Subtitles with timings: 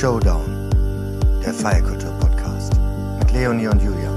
[0.00, 0.70] Showdown,
[1.44, 2.72] der Feierkultur-Podcast
[3.18, 4.10] mit Leonie und Julia.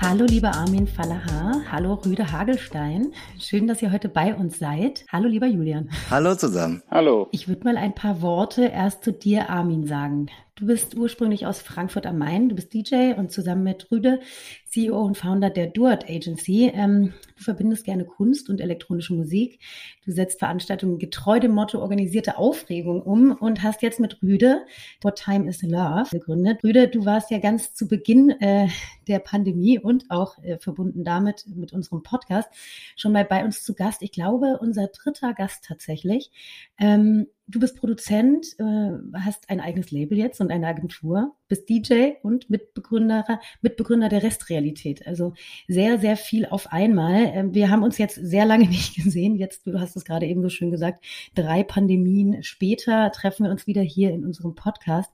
[0.00, 1.60] Hallo, lieber Armin Fallaha.
[1.70, 3.12] Hallo, Rüde Hagelstein.
[3.38, 5.04] Schön, dass ihr heute bei uns seid.
[5.12, 5.90] Hallo, lieber Julian.
[6.10, 6.82] Hallo zusammen.
[6.90, 7.28] Hallo.
[7.30, 10.28] Ich würde mal ein paar Worte erst zu dir, Armin, sagen.
[10.56, 12.48] Du bist ursprünglich aus Frankfurt am Main.
[12.48, 14.20] Du bist DJ und zusammen mit Rüde
[14.68, 16.70] CEO und Founder der Duart Agency.
[16.72, 19.58] Ähm, du verbindest gerne Kunst und elektronische Musik.
[20.04, 24.64] Du setzt Veranstaltungen getreu dem Motto organisierte Aufregung um und hast jetzt mit Rüde
[25.02, 26.62] What Time is Love gegründet.
[26.62, 28.68] Rüde, du warst ja ganz zu Beginn äh,
[29.08, 32.48] der Pandemie und auch äh, verbunden damit mit unserem Podcast
[32.94, 34.02] schon mal bei uns zu Gast.
[34.02, 36.30] Ich glaube, unser dritter Gast tatsächlich.
[36.78, 42.12] Ähm, du bist Produzent, äh, hast ein eigenes Label jetzt und eine Agentur, bist DJ
[42.22, 45.06] und Mitbegründer, Mitbegründer der Restrealität.
[45.06, 45.34] Also
[45.68, 47.32] sehr, sehr viel auf einmal.
[47.34, 49.36] Ähm, wir haben uns jetzt sehr lange nicht gesehen.
[49.36, 53.66] Jetzt, du hast es gerade eben so schön gesagt, drei Pandemien später treffen wir uns
[53.66, 55.10] wieder hier in unserem Podcast.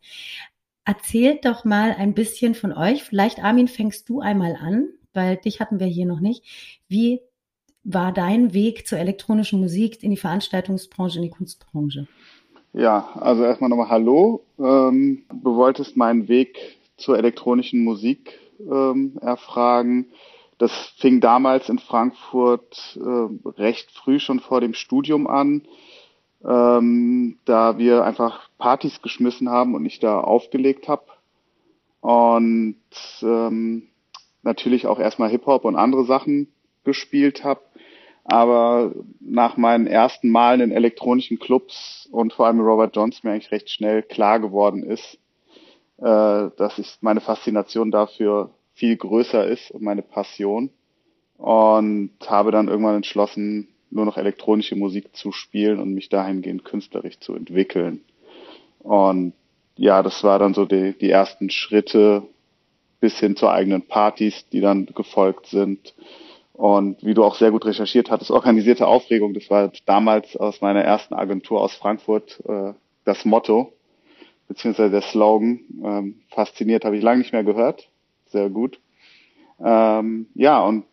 [0.84, 3.02] Erzählt doch mal ein bisschen von euch.
[3.02, 6.44] Vielleicht, Armin, fängst du einmal an, weil dich hatten wir hier noch nicht.
[6.88, 7.20] Wie
[7.84, 12.06] war dein Weg zur elektronischen Musik in die Veranstaltungsbranche, in die Kunstbranche?
[12.72, 14.44] Ja, also erstmal nochmal Hallo.
[14.58, 16.56] Ähm, du wolltest meinen Weg
[16.96, 20.06] zur elektronischen Musik ähm, erfragen.
[20.58, 25.62] Das fing damals in Frankfurt äh, recht früh schon vor dem Studium an,
[26.44, 31.04] ähm, da wir einfach Partys geschmissen haben und ich da aufgelegt habe.
[32.02, 32.76] Und
[33.22, 33.88] ähm,
[34.42, 36.48] natürlich auch erstmal Hip-Hop und andere Sachen
[36.84, 37.60] gespielt habe.
[38.24, 43.50] Aber nach meinen ersten Malen in elektronischen Clubs und vor allem Robert Johnson mir eigentlich
[43.50, 45.18] recht schnell klar geworden ist,
[45.98, 50.70] äh, dass ich meine Faszination dafür viel größer ist und meine Passion.
[51.38, 57.18] Und habe dann irgendwann entschlossen, nur noch elektronische Musik zu spielen und mich dahingehend künstlerisch
[57.18, 58.02] zu entwickeln.
[58.78, 59.32] Und
[59.76, 62.22] ja, das war dann so die, die ersten Schritte
[63.00, 65.94] bis hin zu eigenen Partys, die dann gefolgt sind
[66.60, 70.84] und wie du auch sehr gut recherchiert hattest, organisierte Aufregung, das war damals aus meiner
[70.84, 72.74] ersten Agentur aus Frankfurt äh,
[73.06, 73.72] das Motto,
[74.46, 75.60] beziehungsweise der Slogan.
[75.82, 77.88] Ähm, fasziniert habe ich lange nicht mehr gehört.
[78.26, 78.78] Sehr gut.
[79.58, 80.84] Ähm, ja, und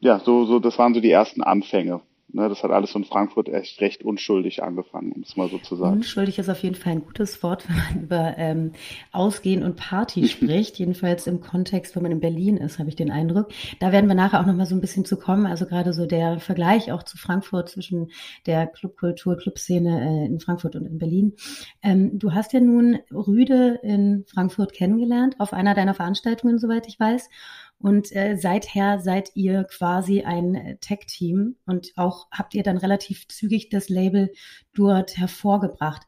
[0.00, 2.00] ja, so, so, das waren so die ersten Anfänge.
[2.28, 5.76] Ne, das hat alles in Frankfurt echt recht unschuldig angefangen, um es mal so zu
[5.76, 5.98] sagen.
[5.98, 8.72] Unschuldig ist auf jeden Fall ein gutes Wort, wenn man über ähm,
[9.12, 10.78] Ausgehen und Party spricht.
[10.78, 13.50] Jedenfalls im Kontext, wenn man in Berlin ist, habe ich den Eindruck.
[13.78, 15.46] Da werden wir nachher auch noch mal so ein bisschen zu kommen.
[15.46, 18.10] Also gerade so der Vergleich auch zu Frankfurt zwischen
[18.46, 21.34] der Clubkultur, Clubszene äh, in Frankfurt und in Berlin.
[21.80, 26.98] Ähm, du hast ja nun Rüde in Frankfurt kennengelernt, auf einer deiner Veranstaltungen, soweit ich
[26.98, 27.30] weiß.
[27.78, 33.28] Und äh, seither seid ihr quasi ein äh, Tech-Team und auch habt ihr dann relativ
[33.28, 34.32] zügig das Label
[34.74, 36.06] dort hervorgebracht.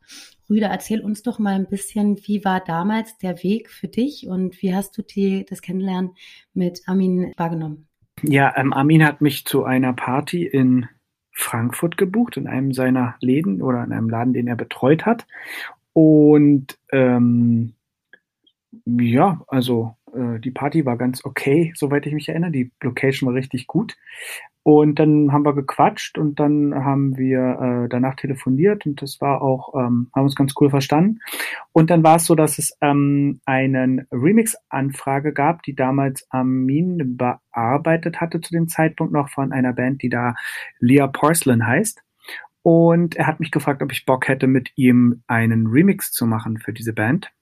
[0.48, 4.62] Rüder, erzähl uns doch mal ein bisschen, wie war damals der Weg für dich und
[4.62, 6.12] wie hast du die, das Kennenlernen
[6.54, 7.86] mit Armin wahrgenommen?
[8.22, 10.88] Ja, ähm, Armin hat mich zu einer Party in
[11.32, 15.26] Frankfurt gebucht, in einem seiner Läden oder in einem Laden, den er betreut hat.
[15.92, 17.74] Und ähm,
[18.86, 22.50] ja, also äh, die Party war ganz okay, soweit ich mich erinnere.
[22.50, 23.96] Die Location war richtig gut.
[24.62, 27.38] Und dann haben wir gequatscht und dann haben wir
[27.84, 31.20] äh, danach telefoniert und das war auch, ähm, haben uns ganz cool verstanden.
[31.72, 38.20] Und dann war es so, dass es ähm, einen Remix-Anfrage gab, die damals Armin bearbeitet
[38.20, 40.34] hatte zu dem Zeitpunkt noch von einer Band, die da
[40.80, 42.02] Leah Porcelain heißt.
[42.60, 46.58] Und er hat mich gefragt, ob ich Bock hätte, mit ihm einen Remix zu machen
[46.58, 47.32] für diese Band.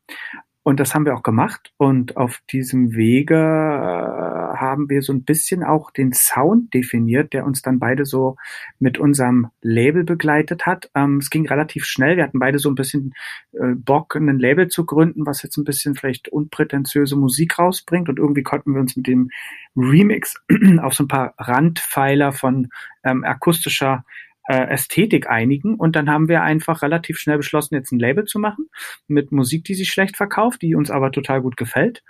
[0.66, 1.72] Und das haben wir auch gemacht.
[1.76, 7.46] Und auf diesem Wege äh, haben wir so ein bisschen auch den Sound definiert, der
[7.46, 8.34] uns dann beide so
[8.80, 10.90] mit unserem Label begleitet hat.
[10.96, 12.16] Ähm, es ging relativ schnell.
[12.16, 13.14] Wir hatten beide so ein bisschen
[13.52, 18.08] äh, Bock, ein Label zu gründen, was jetzt ein bisschen vielleicht unprätentiöse Musik rausbringt.
[18.08, 19.30] Und irgendwie konnten wir uns mit dem
[19.76, 20.34] Remix
[20.82, 22.70] auf so ein paar Randpfeiler von
[23.04, 24.04] ähm, akustischer
[24.48, 28.38] äh, Ästhetik einigen und dann haben wir einfach relativ schnell beschlossen, jetzt ein Label zu
[28.38, 28.68] machen
[29.08, 32.02] mit Musik, die sich schlecht verkauft, die uns aber total gut gefällt.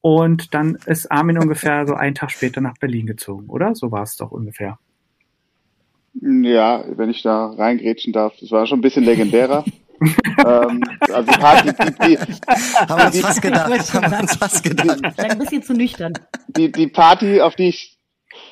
[0.00, 3.74] Und dann ist Armin ungefähr so einen Tag später nach Berlin gezogen, oder?
[3.74, 4.78] So war es doch ungefähr.
[6.20, 9.64] Ja, wenn ich da reingrätschen darf, es war schon ein bisschen legendärer.
[10.46, 14.62] ähm, also die Party, die, die, haben wir uns fast gedacht, haben wir uns fast
[14.62, 15.18] gedacht.
[15.18, 16.12] Ein bisschen zu nüchtern.
[16.48, 17.98] Die, die Party, auf die ich,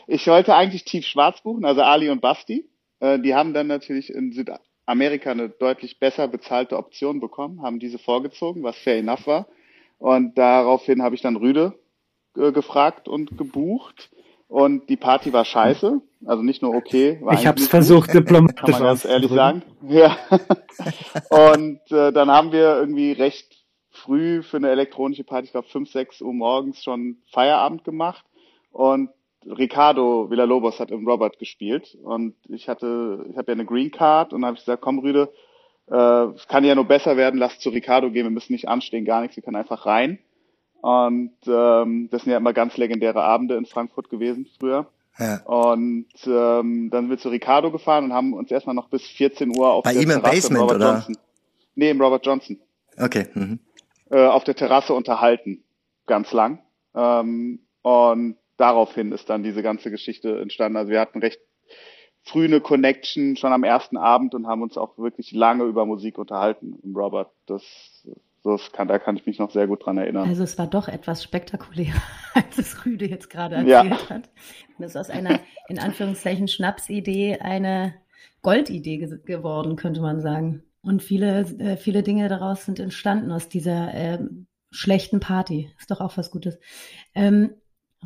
[0.06, 2.68] ich wollte eigentlich Tief Schwarz buchen, also Ali und Basti.
[3.02, 7.98] Äh, die haben dann natürlich in Südamerika eine deutlich besser bezahlte Option bekommen, haben diese
[7.98, 9.48] vorgezogen, was fair enough war.
[9.98, 11.74] Und daraufhin habe ich dann Rüde
[12.36, 14.10] äh, gefragt und gebucht
[14.46, 16.00] und die Party war scheiße.
[16.24, 17.18] Also nicht nur okay.
[17.22, 19.62] War ich habe es versucht, diplomatisch Kann man ganz ehrlich sagen.
[19.88, 20.16] Ja.
[21.30, 25.90] und äh, dann haben wir irgendwie recht früh für eine elektronische Party, ich glaube 5,
[25.90, 28.24] 6 Uhr morgens schon Feierabend gemacht.
[28.70, 29.10] Und
[29.46, 31.96] Ricardo Villalobos hat im Robert gespielt.
[32.02, 35.32] Und ich hatte, ich habe ja eine Green Card und habe ich gesagt, komm Rüde,
[35.90, 39.04] äh, es kann ja nur besser werden, lass zu Ricardo gehen, wir müssen nicht anstehen,
[39.04, 40.18] gar nichts, wir können einfach rein.
[40.80, 44.86] Und ähm, das sind ja immer ganz legendäre Abende in Frankfurt gewesen früher.
[45.18, 45.40] Ja.
[45.44, 49.56] Und ähm, dann sind wir zu Ricardo gefahren und haben uns erstmal noch bis 14
[49.56, 50.92] Uhr auf Bei der ihm im Terrasse Basement, oder?
[50.94, 51.16] Johnson.
[51.74, 52.58] Nee, im Robert Johnson.
[52.98, 53.26] Okay.
[53.34, 53.60] Mhm.
[54.10, 55.62] Äh, auf der Terrasse unterhalten.
[56.06, 56.60] Ganz lang.
[56.94, 60.76] Ähm, und daraufhin ist dann diese ganze Geschichte entstanden.
[60.76, 61.40] Also wir hatten recht
[62.22, 66.16] früh eine Connection schon am ersten Abend und haben uns auch wirklich lange über Musik
[66.16, 67.30] unterhalten Robert.
[67.46, 68.06] Das
[68.44, 70.28] das kann, da kann ich mich noch sehr gut dran erinnern.
[70.28, 72.02] Also es war doch etwas spektakulärer,
[72.34, 74.10] als es Rüde jetzt gerade erzählt ja.
[74.10, 74.30] hat.
[74.76, 75.38] Und es ist aus einer,
[75.68, 77.94] in Anführungszeichen, Schnapsidee eine
[78.42, 80.64] Goldidee ge geworden, könnte man sagen.
[80.82, 84.18] Und viele, äh, viele Dinge daraus sind entstanden aus dieser äh,
[84.72, 85.70] schlechten Party.
[85.78, 86.58] Ist doch auch was Gutes.
[87.14, 87.54] Ähm,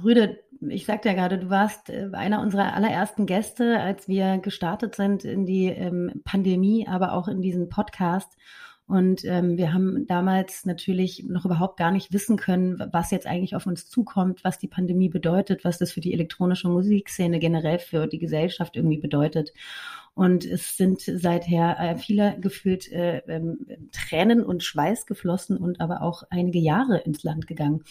[0.02, 4.94] Rüde, ich sagte ja gerade, du warst äh, einer unserer allerersten Gäste, als wir gestartet
[4.94, 8.36] sind in die ähm, Pandemie, aber auch in diesen Podcast.
[8.88, 13.56] Und ähm, wir haben damals natürlich noch überhaupt gar nicht wissen können, was jetzt eigentlich
[13.56, 18.06] auf uns zukommt, was die Pandemie bedeutet, was das für die elektronische Musikszene generell für
[18.06, 19.52] die Gesellschaft irgendwie bedeutet.
[20.16, 26.00] Und es sind seither äh, viele gefühlt äh, ähm, Tränen und Schweiß geflossen und aber
[26.00, 27.84] auch einige Jahre ins Land gegangen.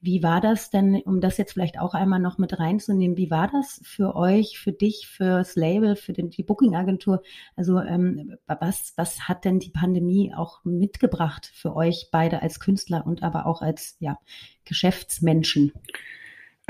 [0.00, 3.48] Wie war das denn, um das jetzt vielleicht auch einmal noch mit reinzunehmen, wie war
[3.48, 7.20] das für euch, für dich, fürs Label, für den, die Booking-Agentur?
[7.56, 13.04] Also ähm, was, was hat denn die Pandemie auch mitgebracht für euch beide als Künstler
[13.04, 14.20] und aber auch als ja,
[14.64, 15.72] Geschäftsmenschen?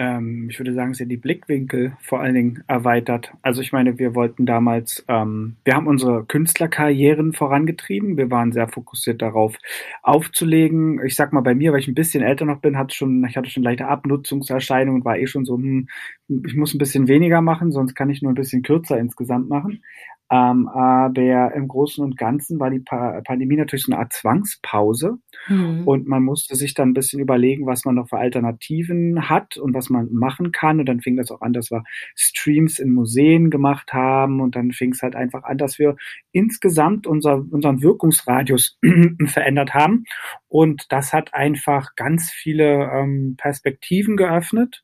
[0.03, 3.33] Ähm, ich würde sagen, sie die Blickwinkel vor allen Dingen erweitert.
[3.41, 8.17] Also ich meine, wir wollten damals, ähm, wir haben unsere Künstlerkarrieren vorangetrieben.
[8.17, 9.57] Wir waren sehr fokussiert darauf,
[10.03, 11.01] aufzulegen.
[11.07, 13.37] Ich sag mal, bei mir, weil ich ein bisschen älter noch bin, hatte schon, ich
[13.37, 15.89] hatte schon leichte Abnutzungserscheinungen und war eh schon so, hm,
[16.47, 19.83] ich muss ein bisschen weniger machen, sonst kann ich nur ein bisschen kürzer insgesamt machen.
[20.33, 25.19] Ähm, aber im Großen und Ganzen war die pa Pandemie natürlich so eine Art Zwangspause.
[25.47, 25.87] Mhm.
[25.87, 29.75] Und man musste sich dann ein bisschen überlegen, was man noch für Alternativen hat und
[29.75, 30.81] was man machen kann.
[30.81, 31.85] Und dann fing das auch an, dass wir
[32.17, 34.41] Streams in Museen gemacht haben.
[34.41, 35.97] Und dann fing es halt einfach an, dass wir
[36.33, 38.79] insgesamt unser, unseren Wirkungsradius
[39.27, 40.05] verändert haben.
[40.49, 44.83] Und das hat einfach ganz viele ähm, Perspektiven geöffnet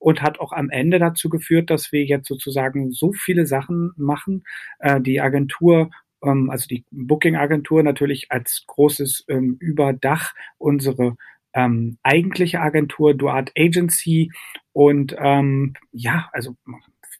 [0.00, 4.42] und hat auch am Ende dazu geführt, dass wir jetzt sozusagen so viele Sachen machen.
[4.80, 5.90] Äh, die Agentur
[6.22, 11.16] ähm, also die Booking-Agentur natürlich als großes ähm, Überdach unsere
[11.52, 14.30] ähm, eigentliche Agentur Duart Agency
[14.72, 16.56] und ähm, ja, also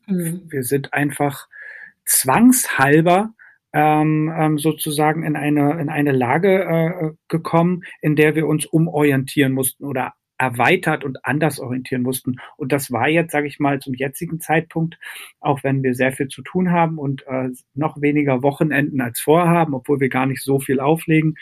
[0.06, 0.42] mhm.
[0.48, 1.48] wir sind einfach
[2.04, 3.32] zwangshalber
[3.72, 9.52] ähm, ähm, sozusagen in eine in eine Lage äh, gekommen, in der wir uns umorientieren
[9.52, 12.36] mussten oder erweitert und anders orientieren mussten.
[12.56, 14.98] Und das war jetzt, sage ich mal, zum jetzigen Zeitpunkt,
[15.38, 19.74] auch wenn wir sehr viel zu tun haben und äh, noch weniger Wochenenden als vorhaben,
[19.74, 21.34] obwohl wir gar nicht so viel auflegen,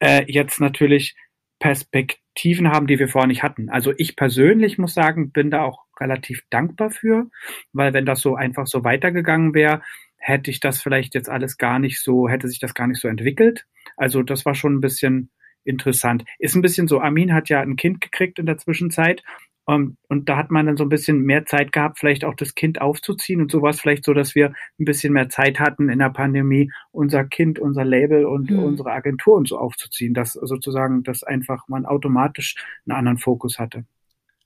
[0.00, 1.16] äh, jetzt natürlich
[1.60, 3.70] Perspektiven haben, die wir vorher nicht hatten.
[3.70, 7.30] Also ich persönlich muss sagen, bin da auch relativ dankbar für,
[7.72, 9.80] weil wenn das so einfach so weitergegangen wäre,
[10.18, 13.08] hätte ich das vielleicht jetzt alles gar nicht so, hätte sich das gar nicht so
[13.08, 13.64] entwickelt.
[13.96, 15.30] Also das war schon ein bisschen
[15.64, 16.24] interessant.
[16.38, 19.22] Ist ein bisschen so, Armin hat ja ein Kind gekriegt in der Zwischenzeit
[19.64, 22.34] um, ähm, und da hat man dann so ein bisschen mehr Zeit gehabt, vielleicht auch
[22.34, 26.00] das Kind aufzuziehen und sowas vielleicht so, dass wir ein bisschen mehr Zeit hatten in
[26.00, 28.58] der Pandemie, unser Kind, unser Label und mhm.
[28.58, 33.84] unsere Agentur und so aufzuziehen, dass sozusagen das einfach man automatisch einen anderen Fokus hatte.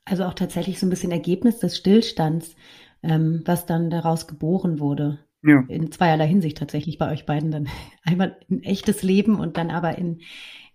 [0.05, 2.55] Also auch tatsächlich so ein bisschen Ergebnis des Stillstands,
[3.03, 5.19] ähm, was dann daraus geboren wurde.
[5.43, 5.65] Ja.
[5.69, 7.69] In zweierlei Hinsicht tatsächlich bei euch beiden dann.
[8.05, 10.21] Einmal ein echtes Leben und dann aber in,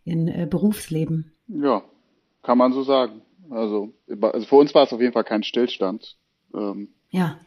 [0.03, 1.31] in äh, Berufsleben.
[1.47, 1.83] Ja,
[2.43, 3.21] kann man so sagen.
[3.49, 6.15] Also, also für uns war es auf jeden Fall kein Stillstand.
[6.53, 7.37] Ähm, ja.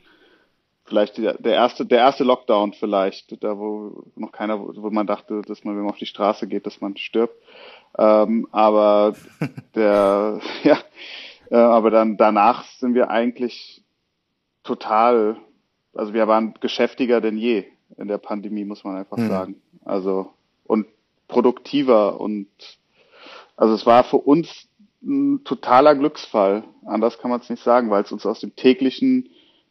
[0.85, 5.41] Vielleicht der, der, erste, der erste Lockdown vielleicht, da wo noch keiner, wo man dachte,
[5.41, 7.35] dass man, wenn man auf die Straße geht, dass man stirbt.
[7.97, 9.15] Ähm, aber
[9.75, 10.79] der, ja,
[11.51, 13.83] äh, aber dann danach sind wir eigentlich
[14.63, 15.37] total,
[15.95, 17.65] also wir waren geschäftiger denn je
[17.97, 19.29] in der Pandemie, muss man einfach mhm.
[19.29, 19.63] sagen.
[19.85, 20.33] Also
[21.35, 22.49] produktiver und
[23.57, 24.69] also es war für uns
[25.03, 26.65] ein totaler Glücksfall.
[26.87, 29.29] Anders kann man es nicht sagen, weil es uns aus dem täglichen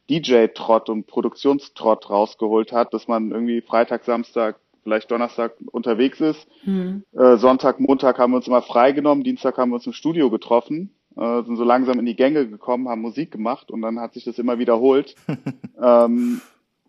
[0.09, 6.45] DJ-Trott und Produktionstrott rausgeholt hat, dass man irgendwie Freitag, Samstag, vielleicht Donnerstag unterwegs ist.
[6.65, 7.03] Mhm.
[7.13, 10.93] Äh, Sonntag, Montag haben wir uns immer freigenommen, Dienstag haben wir uns im Studio getroffen
[11.15, 14.23] äh, sind so langsam in die Gänge gekommen, haben Musik gemacht und dann hat sich
[14.23, 15.15] das immer wiederholt,
[15.81, 16.41] ähm,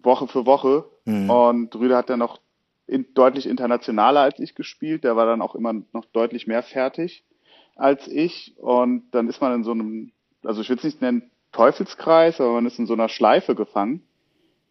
[0.02, 0.84] Woche für Woche.
[1.04, 1.30] Mhm.
[1.30, 2.40] Und Rüde hat dann noch
[2.86, 5.04] in, deutlich internationaler als ich gespielt.
[5.04, 7.24] Der war dann auch immer noch deutlich mehr fertig
[7.76, 8.54] als ich.
[8.58, 10.12] Und dann ist man in so einem,
[10.44, 14.02] also ich will es nicht nennen Teufelskreis, aber man ist in so einer Schleife gefangen,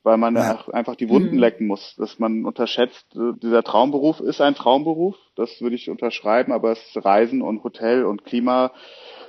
[0.03, 0.65] weil man ja.
[0.73, 1.39] einfach die Wunden mhm.
[1.39, 1.95] lecken muss.
[1.97, 6.85] Dass man unterschätzt, äh, dieser Traumberuf ist ein Traumberuf, das würde ich unterschreiben, aber es
[6.87, 8.71] ist Reisen und Hotel und Klima,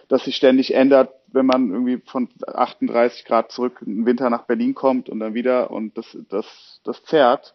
[0.09, 4.75] das sich ständig ändert, wenn man irgendwie von 38 Grad zurück im Winter nach Berlin
[4.75, 7.55] kommt und dann wieder und das, das, das zerrt.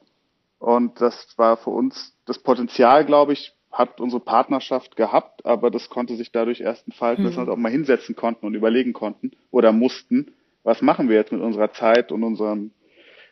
[0.60, 5.90] Und das war für uns das Potenzial, glaube ich, hat unsere Partnerschaft gehabt, aber das
[5.90, 7.28] konnte sich dadurch erst entfalten, mhm.
[7.28, 11.16] dass wir uns auch mal hinsetzen konnten und überlegen konnten oder mussten, was machen wir
[11.16, 12.72] jetzt mit unserer Zeit und unseren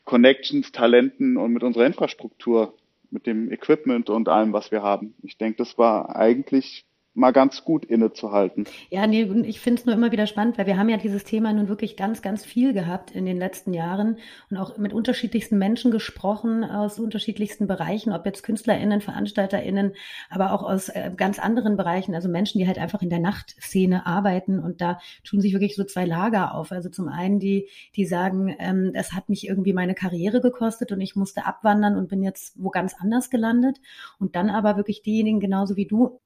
[0.05, 2.73] Connections, Talenten und mit unserer Infrastruktur,
[3.11, 5.13] mit dem Equipment und allem, was wir haben.
[5.21, 6.85] Ich denke, das war eigentlich
[7.17, 8.65] mal ganz gut innezuhalten.
[8.89, 11.51] Ja, nee, ich finde es nur immer wieder spannend, weil wir haben ja dieses Thema
[11.51, 14.19] nun wirklich ganz, ganz viel gehabt in den letzten Jahren
[14.51, 19.93] und auch mit unterschiedlichsten Menschen gesprochen aus unterschiedlichsten Bereichen, ob jetzt KünstlerInnen, VeranstalterInnen,
[20.29, 24.05] aber auch aus äh, ganz anderen Bereichen, also Menschen, die halt einfach in der Nachtszene
[24.05, 26.71] arbeiten und da tun sich wirklich so zwei Lager auf.
[26.71, 31.01] Also zum einen die, die sagen, ähm, es hat mich irgendwie meine Karriere gekostet und
[31.01, 33.77] ich musste abwandern und bin jetzt wo ganz anders gelandet
[34.19, 36.19] und dann aber wirklich diejenigen genauso wie du,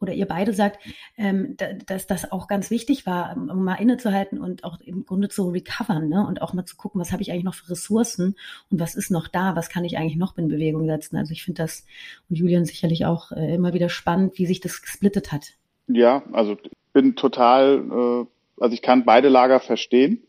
[0.00, 0.78] oder ihr beide sagt,
[1.16, 1.56] ähm,
[1.86, 6.08] dass das auch ganz wichtig war, um mal innezuhalten und auch im Grunde zu recovern
[6.08, 6.26] ne?
[6.26, 8.36] und auch mal zu gucken, was habe ich eigentlich noch für Ressourcen
[8.70, 11.16] und was ist noch da, was kann ich eigentlich noch in Bewegung setzen.
[11.16, 11.86] Also ich finde das
[12.30, 15.52] und Julian sicherlich auch äh, immer wieder spannend, wie sich das gesplittet hat.
[15.88, 20.22] Ja, also ich bin total, äh, also ich kann beide Lager verstehen,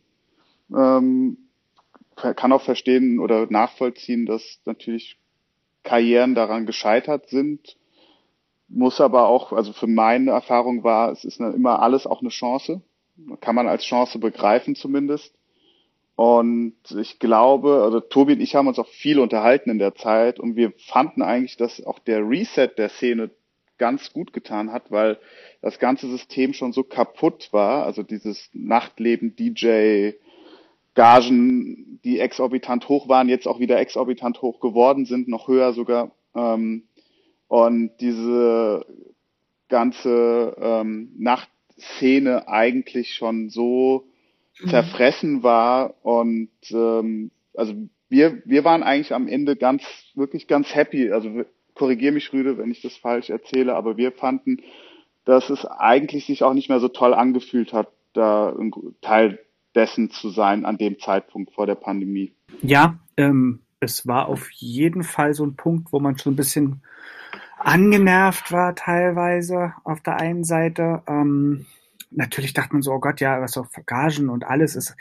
[0.75, 1.38] ähm,
[2.16, 5.18] kann auch verstehen oder nachvollziehen, dass natürlich
[5.84, 7.77] Karrieren daran gescheitert sind
[8.69, 12.81] muss aber auch, also für meine Erfahrung war, es ist immer alles auch eine Chance.
[13.41, 15.33] Kann man als Chance begreifen zumindest.
[16.15, 20.39] Und ich glaube, also Tobi und ich haben uns auch viel unterhalten in der Zeit
[20.39, 23.29] und wir fanden eigentlich, dass auch der Reset der Szene
[23.77, 25.19] ganz gut getan hat, weil
[25.62, 27.86] das ganze System schon so kaputt war.
[27.86, 30.13] Also dieses Nachtleben, DJ,
[30.95, 36.12] Gagen, die exorbitant hoch waren, jetzt auch wieder exorbitant hoch geworden sind, noch höher sogar.
[36.33, 36.87] Ähm,
[37.48, 38.86] und diese
[39.70, 44.08] ganze ähm, Nachtszene eigentlich schon so
[44.62, 44.70] mhm.
[44.70, 47.74] zerfressen war und ähm, also
[48.10, 49.84] wir wir waren eigentlich am Ende ganz
[50.16, 54.62] wirklich ganz happy also korrigier mich Rüde wenn ich das falsch erzähle aber wir fanden
[55.25, 59.39] dass es eigentlich sich auch nicht mehr so toll angefühlt hat da ein Teil
[59.75, 65.04] dessen zu sein an dem Zeitpunkt vor der Pandemie ja ähm, es war auf jeden
[65.04, 66.82] Fall so ein Punkt wo man schon ein bisschen
[67.57, 71.01] angenervt war teilweise auf der einen Seite.
[71.07, 71.65] Ähm,
[72.11, 74.95] natürlich dachte man so, oh Gott, ja, was auf Gagen und alles ist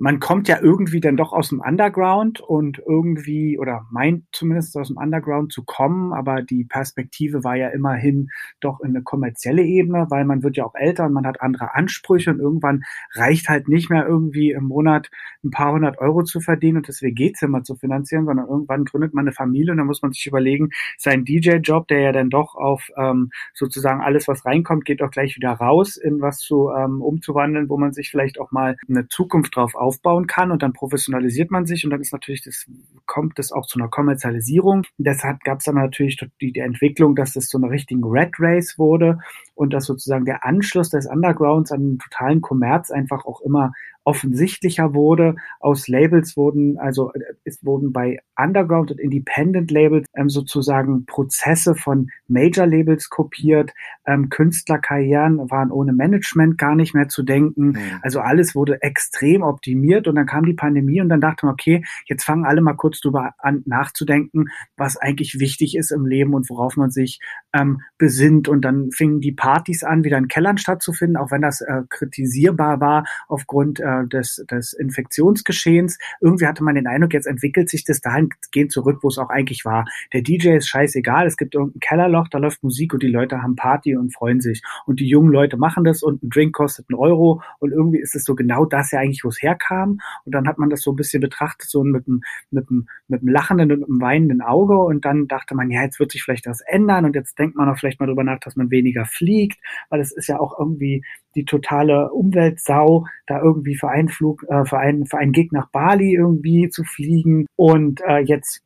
[0.00, 4.88] man kommt ja irgendwie dann doch aus dem Underground und irgendwie, oder meint zumindest aus
[4.88, 8.28] dem Underground zu kommen, aber die Perspektive war ja immerhin
[8.60, 11.74] doch in eine kommerzielle Ebene, weil man wird ja auch älter und man hat andere
[11.74, 15.10] Ansprüche und irgendwann reicht halt nicht mehr irgendwie im Monat
[15.44, 19.24] ein paar hundert Euro zu verdienen und das WG-Zimmer zu finanzieren, sondern irgendwann gründet man
[19.24, 22.90] eine Familie und dann muss man sich überlegen, sein DJ-Job, der ja dann doch auf
[22.96, 27.68] ähm, sozusagen alles, was reinkommt, geht auch gleich wieder raus, in was zu ähm, umzuwandeln,
[27.68, 31.50] wo man sich vielleicht auch mal eine Zukunft drauf auf aufbauen kann und dann professionalisiert
[31.50, 32.66] man sich und dann ist natürlich das,
[33.06, 34.82] kommt es auch zu einer Kommerzialisierung.
[34.98, 38.78] Deshalb gab es dann natürlich die, die Entwicklung, dass es zu einer richtigen Red Race
[38.78, 39.18] wurde
[39.54, 43.72] und dass sozusagen der Anschluss des Undergrounds an den totalen Kommerz einfach auch immer
[44.08, 45.36] offensichtlicher wurde.
[45.60, 47.12] Aus Labels wurden, also
[47.44, 53.74] es wurden bei Underground und Independent Labels ähm, sozusagen Prozesse von Major Labels kopiert.
[54.06, 57.72] Ähm, Künstlerkarrieren waren ohne Management gar nicht mehr zu denken.
[57.72, 57.78] Mhm.
[58.00, 61.84] Also alles wurde extrem optimiert und dann kam die Pandemie und dann dachte man, okay,
[62.06, 64.46] jetzt fangen alle mal kurz drüber an nachzudenken,
[64.78, 67.20] was eigentlich wichtig ist im Leben und worauf man sich
[67.52, 68.48] ähm, besinnt.
[68.48, 72.80] Und dann fingen die Partys an, wieder in Kellern stattzufinden, auch wenn das äh, kritisierbar
[72.80, 75.98] war aufgrund äh, des, des Infektionsgeschehens.
[76.20, 79.30] Irgendwie hatte man den Eindruck, jetzt entwickelt sich das dahin, gehen zurück, wo es auch
[79.30, 79.86] eigentlich war.
[80.12, 83.56] Der DJ ist scheißegal, es gibt irgendein Kellerloch, da läuft Musik und die Leute haben
[83.56, 84.62] Party und freuen sich.
[84.86, 88.14] Und die jungen Leute machen das und ein Drink kostet einen Euro und irgendwie ist
[88.14, 90.00] es so genau das ja eigentlich, wo es herkam.
[90.24, 93.20] Und dann hat man das so ein bisschen betrachtet, so mit einem, mit einem, mit
[93.20, 96.46] einem lachenden und einem weinenden Auge und dann dachte man, ja, jetzt wird sich vielleicht
[96.46, 99.58] das ändern und jetzt denkt man auch vielleicht mal drüber nach, dass man weniger fliegt,
[99.90, 101.04] weil es ist ja auch irgendwie
[101.38, 105.70] die totale Umweltsau, da irgendwie für einen Flug, äh, für einen, für einen Gig nach
[105.70, 107.46] Bali irgendwie zu fliegen.
[107.56, 108.62] Und äh, jetzt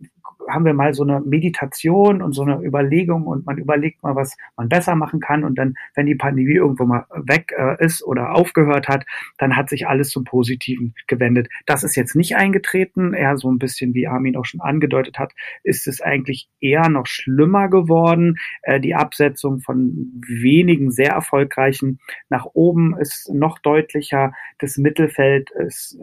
[0.49, 4.37] haben wir mal so eine Meditation und so eine Überlegung und man überlegt mal, was
[4.57, 8.35] man besser machen kann und dann, wenn die Pandemie irgendwo mal weg äh, ist oder
[8.35, 9.05] aufgehört hat,
[9.39, 11.49] dann hat sich alles zum Positiven gewendet.
[11.67, 15.33] Das ist jetzt nicht eingetreten, eher so ein bisschen, wie Armin auch schon angedeutet hat,
[15.63, 18.37] ist es eigentlich eher noch schlimmer geworden.
[18.63, 24.33] Äh, die Absetzung von wenigen sehr erfolgreichen nach oben ist noch deutlicher.
[24.59, 25.51] Das Mittelfeld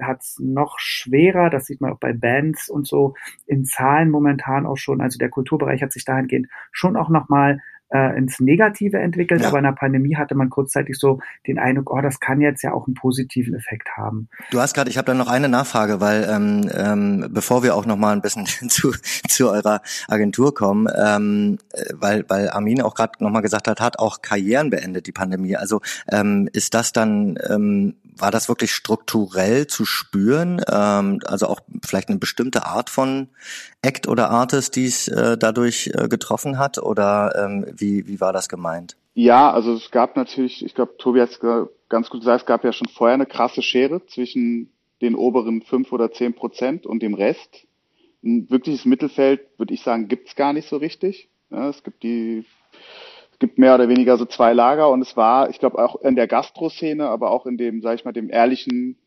[0.01, 1.50] hat es noch schwerer.
[1.50, 3.15] Das sieht man auch bei Bands und so
[3.46, 5.01] in Zahlen momentan auch schon.
[5.01, 7.59] Also der Kulturbereich hat sich dahingehend schon auch nochmal
[7.91, 9.48] äh, ins Negative entwickelt, ja.
[9.48, 12.74] aber in der Pandemie hatte man kurzzeitig so den Eindruck, oh, das kann jetzt ja
[12.74, 14.29] auch einen positiven Effekt haben.
[14.51, 17.86] Du hast gerade, ich habe da noch eine Nachfrage, weil ähm, ähm, bevor wir auch
[17.86, 18.91] noch mal ein bisschen zu,
[19.27, 23.81] zu eurer Agentur kommen, ähm, äh, weil weil Armin auch gerade noch mal gesagt hat,
[23.81, 25.55] hat auch Karrieren beendet die Pandemie.
[25.55, 25.81] Also
[26.12, 30.62] ähm, ist das dann ähm, war das wirklich strukturell zu spüren?
[30.72, 33.30] Ähm, also auch vielleicht eine bestimmte Art von
[33.82, 36.78] Act oder Artist, die es äh, dadurch äh, getroffen hat?
[36.78, 38.98] Oder ähm, wie, wie war das gemeint?
[39.14, 41.40] Ja, also es gab natürlich, ich glaube, Tobi hat es
[41.90, 44.72] ganz gut gesagt, es gab ja schon vorher eine krasse Schere zwischen
[45.02, 47.66] den oberen fünf oder zehn Prozent und dem Rest.
[48.24, 51.30] Ein wirkliches Mittelfeld, würde ich sagen, gibt's gar nicht so richtig.
[51.50, 52.46] Ja, es gibt die
[53.39, 56.27] gibt mehr oder weniger so zwei Lager und es war, ich glaube, auch in der
[56.27, 58.98] Gastro-Szene, aber auch in dem, sag ich mal, dem ehrlichen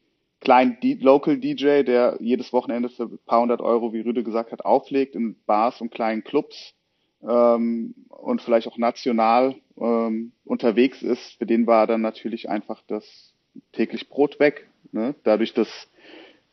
[0.41, 4.51] kleinen D Local DJ, der jedes Wochenende für ein paar hundert Euro, wie Rüde gesagt
[4.51, 6.75] hat, auflegt in Bars und kleinen Clubs
[7.23, 13.33] ähm, und vielleicht auch national ähm, unterwegs ist, für den war dann natürlich einfach das
[13.73, 14.67] täglich Brot weg.
[14.91, 15.15] Ne?
[15.23, 15.69] Dadurch, dass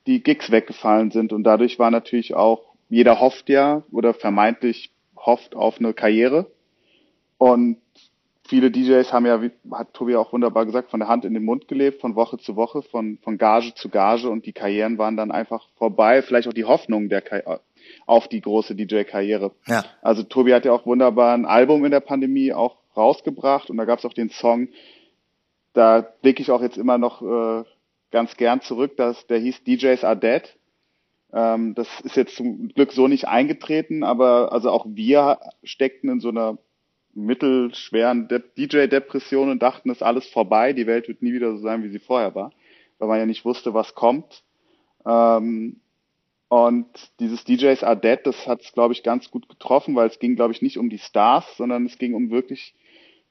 [0.05, 5.55] die Gigs weggefallen sind und dadurch war natürlich auch, jeder hofft ja oder vermeintlich hofft
[5.55, 6.47] auf eine Karriere
[7.39, 7.77] und
[8.47, 11.43] viele DJs haben ja, wie hat Tobi auch wunderbar gesagt, von der Hand in den
[11.43, 15.17] Mund gelebt, von Woche zu Woche, von, von Gage zu Gage und die Karrieren waren
[15.17, 16.21] dann einfach vorbei.
[16.21, 17.23] Vielleicht auch die Hoffnung der
[18.05, 19.51] auf die große DJ-Karriere.
[19.67, 19.85] Ja.
[20.01, 23.85] Also Tobi hat ja auch wunderbar ein Album in der Pandemie auch rausgebracht und da
[23.85, 24.67] gab es auch den Song,
[25.73, 27.63] da blicke ich auch jetzt immer noch äh,
[28.11, 30.43] ganz gern zurück, dass der hieß DJs Are Dead.
[31.31, 36.19] Ähm, das ist jetzt zum Glück so nicht eingetreten, aber also auch wir steckten in
[36.19, 36.57] so einer
[37.13, 41.57] mittelschweren De DJ-Depressionen und dachten, es ist alles vorbei, die Welt wird nie wieder so
[41.57, 42.51] sein, wie sie vorher war,
[42.97, 44.43] weil man ja nicht wusste, was kommt.
[45.05, 45.77] Ähm,
[46.49, 46.87] und
[47.19, 50.35] dieses DJs Are Dead, das hat es, glaube ich, ganz gut getroffen, weil es ging,
[50.35, 52.73] glaube ich, nicht um die Stars, sondern es ging um wirklich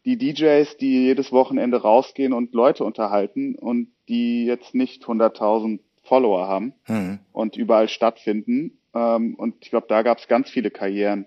[0.04, 6.46] die DJs, die jedes Wochenende rausgehen und Leute unterhalten und die jetzt nicht 100.000 Follower
[6.46, 7.18] haben mhm.
[7.32, 8.78] und überall stattfinden.
[8.94, 11.26] Ähm, und ich glaube, da gab es ganz viele Karrieren,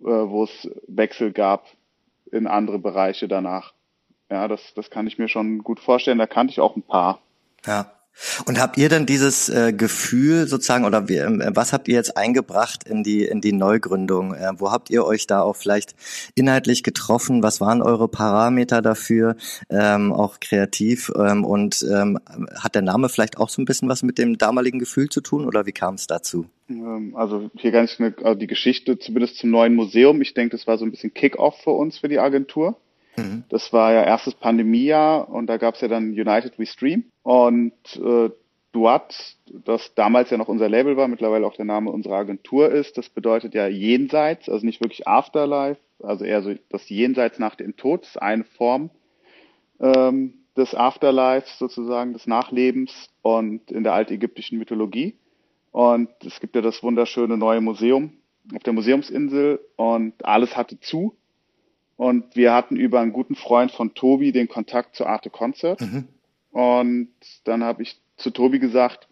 [0.00, 1.66] äh, wo es Wechsel gab
[2.30, 3.72] in andere Bereiche danach.
[4.30, 6.18] Ja, das, das kann ich mir schon gut vorstellen.
[6.18, 7.20] Da kannte ich auch ein paar.
[7.64, 7.92] Ja.
[8.46, 12.16] Und habt ihr denn dieses äh, Gefühl sozusagen oder wie, äh, was habt ihr jetzt
[12.16, 14.34] eingebracht in die in die Neugründung?
[14.34, 15.94] Äh, wo habt ihr euch da auch vielleicht
[16.34, 17.42] inhaltlich getroffen?
[17.42, 19.36] Was waren eure Parameter dafür?
[19.68, 22.18] Ähm, auch kreativ ähm, und ähm,
[22.58, 25.44] hat der Name vielleicht auch so ein bisschen was mit dem damaligen Gefühl zu tun
[25.44, 26.46] oder wie kam es dazu?
[26.68, 30.20] Ähm, also hier eine, also die Geschichte zumindest zum neuen Museum.
[30.22, 32.76] Ich denke, das war so ein bisschen Kick-off für uns für die Agentur.
[33.16, 33.44] Mhm.
[33.48, 37.72] Das war ja erstes Pandemiejahr und da gab es ja dann United We Stream und
[37.96, 38.30] äh,
[38.72, 42.98] Duat, das damals ja noch unser Label war, mittlerweile auch der Name unserer Agentur ist,
[42.98, 47.76] das bedeutet ja jenseits, also nicht wirklich Afterlife, also eher so das Jenseits nach dem
[47.76, 48.90] Tod, ist eine Form
[49.80, 55.14] ähm, des Afterlives sozusagen, des Nachlebens und in der altägyptischen Mythologie.
[55.72, 58.12] Und es gibt ja das wunderschöne neue Museum
[58.54, 61.14] auf der Museumsinsel und alles hatte zu.
[61.96, 65.80] Und wir hatten über einen guten Freund von Tobi den Kontakt zu Arte Concert.
[65.80, 66.08] Mhm.
[66.50, 67.08] Und
[67.44, 69.08] dann habe ich zu Tobi gesagt,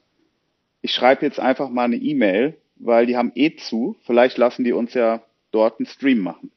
[0.82, 3.96] ich schreibe jetzt einfach mal eine E-Mail, weil die haben eh zu.
[4.04, 6.50] Vielleicht lassen die uns ja dort einen Stream machen.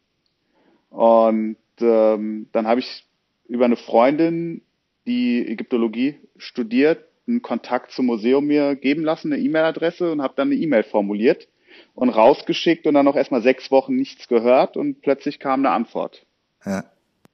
[0.90, 3.06] Und ähm, dann habe ich
[3.48, 4.62] über eine Freundin,
[5.06, 10.50] die Ägyptologie studiert, einen Kontakt zum Museum mir geben lassen, eine E-Mail-Adresse und habe dann
[10.50, 11.48] eine E-Mail formuliert
[11.94, 16.26] und rausgeschickt und dann noch erstmal sechs Wochen nichts gehört und plötzlich kam eine Antwort.
[16.66, 16.86] Ja.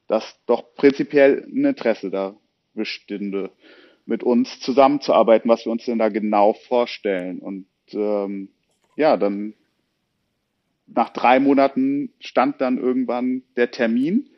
[0.07, 2.35] Dass doch prinzipiell ein Interesse da
[2.73, 3.51] bestünde,
[4.05, 7.39] mit uns zusammenzuarbeiten, was wir uns denn da genau vorstellen.
[7.39, 8.49] Und ähm,
[8.95, 9.53] ja, dann
[10.87, 14.29] nach drei Monaten stand dann irgendwann der Termin.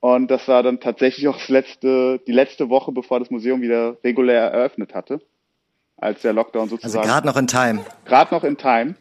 [0.00, 3.96] Und das war dann tatsächlich auch das letzte, die letzte Woche, bevor das Museum wieder
[4.04, 5.20] regulär eröffnet hatte.
[5.96, 6.98] Als der Lockdown also sozusagen.
[6.98, 7.84] Also gerade noch in Time.
[8.04, 8.96] Gerade noch in Time.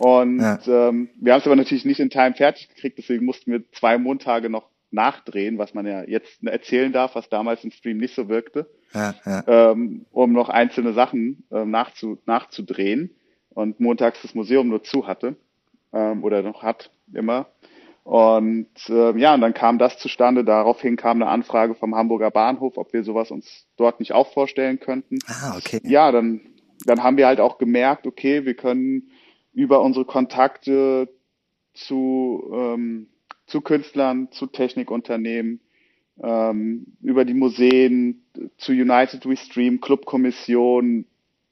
[0.00, 0.58] Und ja.
[0.66, 3.98] ähm, wir haben es aber natürlich nicht in Time fertig gekriegt, deswegen mussten wir zwei
[3.98, 8.28] Montage noch nachdrehen, was man ja jetzt erzählen darf, was damals im Stream nicht so
[8.28, 9.44] wirkte, ja, ja.
[9.46, 13.10] Ähm, um noch einzelne Sachen ähm, nachzu, nachzudrehen
[13.50, 15.36] und montags das Museum nur zu hatte.
[15.92, 17.46] ähm, oder noch hat immer.
[18.04, 20.44] Und äh, ja, und dann kam das zustande.
[20.44, 24.80] Daraufhin kam eine Anfrage vom Hamburger Bahnhof, ob wir sowas uns dort nicht auch vorstellen
[24.80, 25.18] könnten.
[25.26, 25.80] Ah, okay.
[25.84, 26.40] Ja, dann,
[26.86, 29.10] dann haben wir halt auch gemerkt, okay, wir können
[29.58, 31.08] über unsere Kontakte
[31.74, 33.08] zu, ähm,
[33.46, 35.60] zu Künstlern, zu Technikunternehmen,
[36.22, 38.24] ähm, über die Museen,
[38.56, 41.06] zu United We Stream, Clubkommission,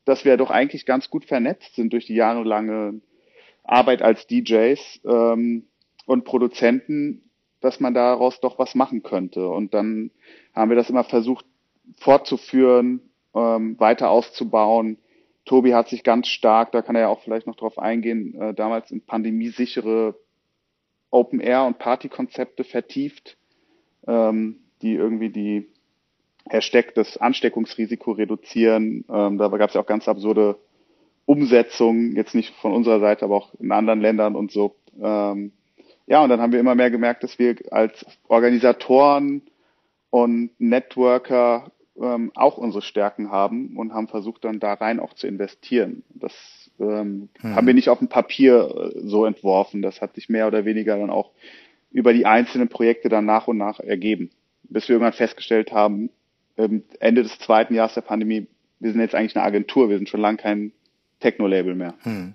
[0.05, 3.01] dass wir doch eigentlich ganz gut vernetzt sind durch die jahrelange
[3.65, 5.67] Arbeit als DJs ähm,
[6.07, 7.29] und Produzenten,
[7.61, 9.49] dass man daraus doch was machen könnte.
[9.49, 10.13] Und dann
[10.55, 11.45] haben wir das immer versucht
[11.99, 13.01] fortzuführen,
[13.35, 14.99] ähm, weiter auszubauen.
[15.47, 18.53] Tobi hat sich ganz stark, da kann er ja auch vielleicht noch drauf eingehen, äh,
[18.53, 20.17] damals in pandemiesichere
[21.11, 23.39] Open Air und Partykonzepte vertieft,
[24.07, 25.69] ähm, die irgendwie die
[26.45, 29.05] erstecktes Ansteckungsrisiko reduzieren.
[29.09, 30.59] Ähm, da gab es ja auch ganz absurde
[31.25, 34.77] Umsetzungen, jetzt nicht von unserer Seite, aber auch in anderen Ländern und so.
[35.01, 35.53] Ähm,
[36.07, 39.43] ja, und dann haben wir immer mehr gemerkt, dass wir als Organisatoren
[40.11, 45.27] und Networker ähm, auch unsere Stärken haben und haben versucht, dann da rein auch zu
[45.27, 46.03] investieren.
[46.11, 46.33] Das
[46.79, 47.55] ähm, hm.
[47.55, 49.83] haben wir nicht auf dem Papier äh, so entworfen.
[49.83, 51.31] Das hat sich mehr oder weniger dann auch
[51.91, 54.31] über die einzelnen Projekte dann nach und nach ergeben,
[54.65, 56.11] bis wir irgendwann festgestellt haben,
[56.57, 58.47] ähm, Ende des zweiten Jahres der Pandemie,
[58.81, 60.73] wir sind jetzt eigentlich eine Agentur, wir sind schon lange kein
[61.21, 61.95] Techno-Label mehr.
[62.03, 62.35] Hm.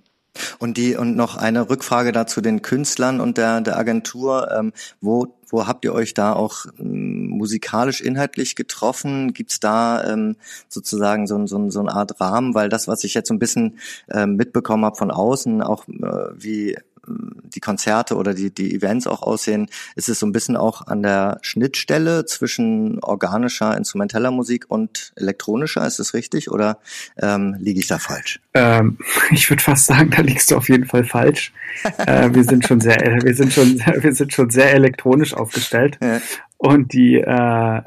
[0.62, 4.52] Und die und noch eine Rückfrage dazu den Künstlern und der der Agentur.
[4.56, 9.34] Ähm, wo wo habt ihr euch da auch ähm, musikalisch inhaltlich getroffen?
[9.34, 10.36] Gibt's da ähm,
[10.70, 12.54] sozusagen so, so, so eine Art Rahmen?
[12.54, 16.30] Weil das, was ich jetzt so ein bisschen ähm, mitbekommen habe von außen, auch äh,
[16.36, 20.88] wie die Konzerte oder die, die Events auch aussehen, ist es so ein bisschen auch
[20.88, 26.80] an der Schnittstelle zwischen organischer, instrumenteller Musik und elektronischer, ist das richtig oder
[27.22, 28.40] ähm, liege ich da falsch?
[28.54, 28.98] Ähm,
[29.32, 31.54] ich würde fast sagen, da liegst du auf jeden Fall falsch.
[31.98, 35.98] äh, wir sind schon sehr, wir sind schon, wir sind schon sehr elektronisch aufgestellt.
[36.02, 36.22] Ja.
[36.58, 37.82] Und die, äh,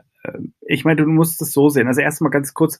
[0.62, 1.86] ich meine, du musst es so sehen.
[1.86, 2.78] Also erstmal ganz kurz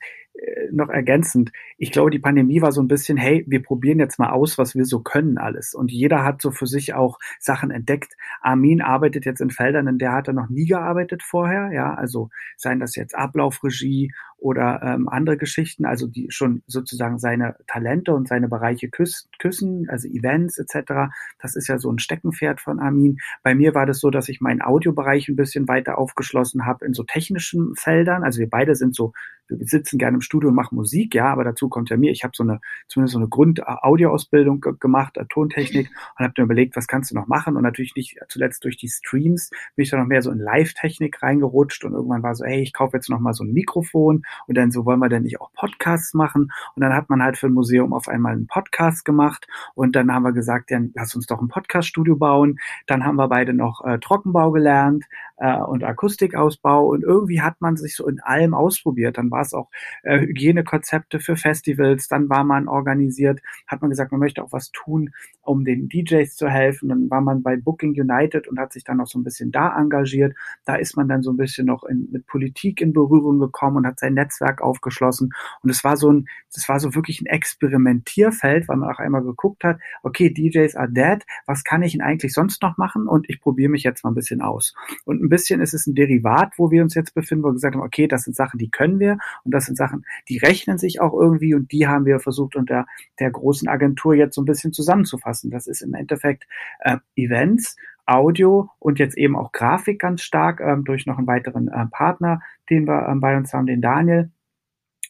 [0.73, 1.53] noch ergänzend.
[1.79, 4.75] Ich glaube, die Pandemie war so ein bisschen, hey, wir probieren jetzt mal aus, was
[4.75, 5.75] wir so können alles.
[5.75, 8.17] Und jeder hat so für sich auch Sachen entdeckt.
[8.41, 11.71] Armin arbeitet jetzt in Feldern, in der hat er noch nie gearbeitet vorher.
[11.73, 14.13] Ja, also seien das jetzt Ablaufregie
[14.45, 19.89] oder ähm, andere Geschichten, also die schon sozusagen seine Talente und seine Bereiche küssen, küssen,
[19.89, 21.15] also Events etc.
[21.41, 23.19] Das ist ja so ein Steckenpferd von Armin.
[23.43, 26.93] Bei mir war das so, dass ich meinen Audiobereich ein bisschen weiter aufgeschlossen habe in
[26.93, 28.23] so technischen Feldern.
[28.23, 29.15] Also wir beide sind so,
[29.49, 32.25] wir sitzen gerne im Studio und machen Musik, ja, aber dazu kommt ja mir, ich
[32.25, 36.87] habe so eine, zumindest so eine Grund-Audioausbildung gemacht, äh, Tontechnik und habe mir überlegt, was
[36.87, 40.07] kannst du noch machen und natürlich nicht zuletzt durch die Streams bin ich dann noch
[40.07, 43.35] mehr so in Live-Technik reingerutscht und irgendwann war so, hey, ich kaufe jetzt noch mal
[43.35, 46.51] so ein Mikrofon und dann so, wollen wir denn nicht auch Podcasts machen?
[46.75, 50.13] Und dann hat man halt für ein Museum auf einmal einen Podcast gemacht und dann
[50.13, 52.59] haben wir gesagt, ja, lass uns doch ein Podcaststudio bauen.
[52.87, 55.05] Dann haben wir beide noch äh, Trockenbau gelernt
[55.37, 59.19] äh, und Akustikausbau und irgendwie hat man sich so in allem ausprobiert.
[59.19, 59.71] Dann war es auch
[60.03, 64.71] äh, Hygienekonzepte für Festivals, dann war man organisiert, hat man gesagt, man möchte auch was
[64.73, 65.11] tun,
[65.43, 66.89] um den DJs zu helfen.
[66.89, 69.77] Dann war man bei Booking United und hat sich dann auch so ein bisschen da
[69.79, 70.35] engagiert.
[70.65, 73.87] Da ist man dann so ein bisschen noch in, mit Politik in Berührung gekommen und
[73.87, 75.33] hat sein Netzwerk aufgeschlossen.
[75.63, 79.23] Und es war so ein, es war so wirklich ein Experimentierfeld, weil man auch einmal
[79.23, 83.07] geguckt hat, okay, DJs are dead, was kann ich denn eigentlich sonst noch machen?
[83.07, 84.75] Und ich probiere mich jetzt mal ein bisschen aus.
[85.05, 87.75] Und ein bisschen ist es ein Derivat, wo wir uns jetzt befinden, wo wir gesagt
[87.75, 91.01] haben, okay, das sind Sachen, die können wir und das sind Sachen, die rechnen sich
[91.01, 92.87] auch irgendwie und die haben wir versucht unter
[93.19, 95.51] der großen Agentur jetzt so ein bisschen zusammenzufassen.
[95.51, 96.47] Das ist im Endeffekt
[96.81, 101.69] äh, Events, Audio und jetzt eben auch Grafik ganz stark ähm, durch noch einen weiteren
[101.69, 104.31] äh, Partner, den wir ähm, bei uns haben, den Daniel.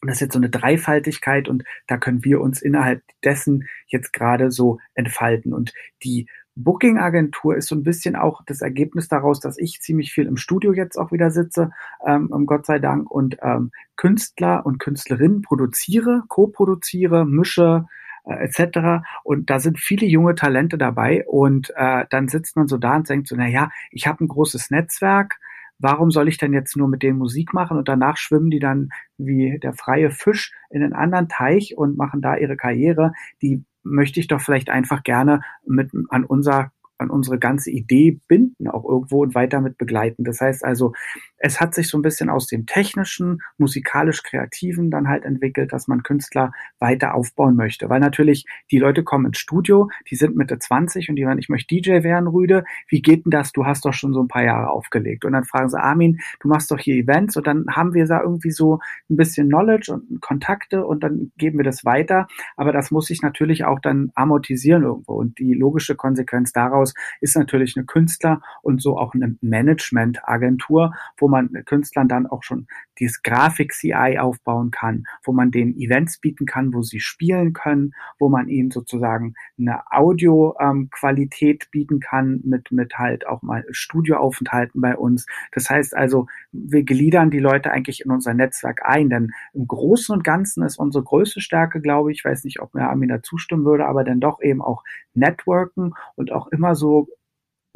[0.01, 4.13] Und das ist jetzt so eine Dreifaltigkeit und da können wir uns innerhalb dessen jetzt
[4.13, 5.53] gerade so entfalten.
[5.53, 10.25] Und die Booking-Agentur ist so ein bisschen auch das Ergebnis daraus, dass ich ziemlich viel
[10.25, 11.71] im Studio jetzt auch wieder sitze,
[12.05, 17.85] ähm, Gott sei Dank, und ähm, Künstler und Künstlerinnen produziere, co-produziere, mische,
[18.25, 19.05] äh, etc.
[19.23, 23.09] Und da sind viele junge Talente dabei und äh, dann sitzt man so da und
[23.09, 25.39] denkt so, na ja, ich habe ein großes Netzwerk,
[25.77, 28.89] warum soll ich denn jetzt nur mit denen Musik machen und danach schwimmen die dann
[29.17, 34.19] wie der freie Fisch in einen anderen Teich und machen da ihre Karriere, die möchte
[34.19, 39.23] ich doch vielleicht einfach gerne mit an unser an unsere ganze Idee binden, auch irgendwo
[39.23, 40.23] und weiter mit begleiten.
[40.23, 40.93] Das heißt also,
[41.37, 46.03] es hat sich so ein bisschen aus dem technischen, musikalisch-kreativen dann halt entwickelt, dass man
[46.03, 47.89] Künstler weiter aufbauen möchte.
[47.89, 51.49] Weil natürlich die Leute kommen ins Studio, die sind Mitte 20 und die sagen, ich
[51.49, 52.63] möchte DJ werden, Rüde.
[52.87, 53.51] Wie geht denn das?
[53.51, 55.25] Du hast doch schon so ein paar Jahre aufgelegt.
[55.25, 58.21] Und dann fragen sie, Armin, du machst doch hier Events und dann haben wir da
[58.21, 58.79] irgendwie so
[59.09, 62.27] ein bisschen Knowledge und Kontakte und dann geben wir das weiter.
[62.55, 65.13] Aber das muss sich natürlich auch dann amortisieren irgendwo.
[65.13, 66.84] Und die logische Konsequenz daraus
[67.21, 72.67] ist natürlich eine Künstler und so auch eine Managementagentur, wo man Künstlern dann auch schon
[72.99, 78.29] dieses Grafik-CI aufbauen kann, wo man denen Events bieten kann, wo sie spielen können, wo
[78.29, 84.95] man ihnen sozusagen eine Audioqualität ähm, bieten kann mit, mit halt auch mal Studioaufenthalten bei
[84.95, 85.25] uns.
[85.51, 90.13] Das heißt also, wir gliedern die Leute eigentlich in unser Netzwerk ein, denn im Großen
[90.13, 93.85] und Ganzen ist unsere größte Stärke, glaube ich, weiß nicht, ob mir Armin zustimmen würde,
[93.85, 97.05] aber dann doch eben auch Networken und auch immer so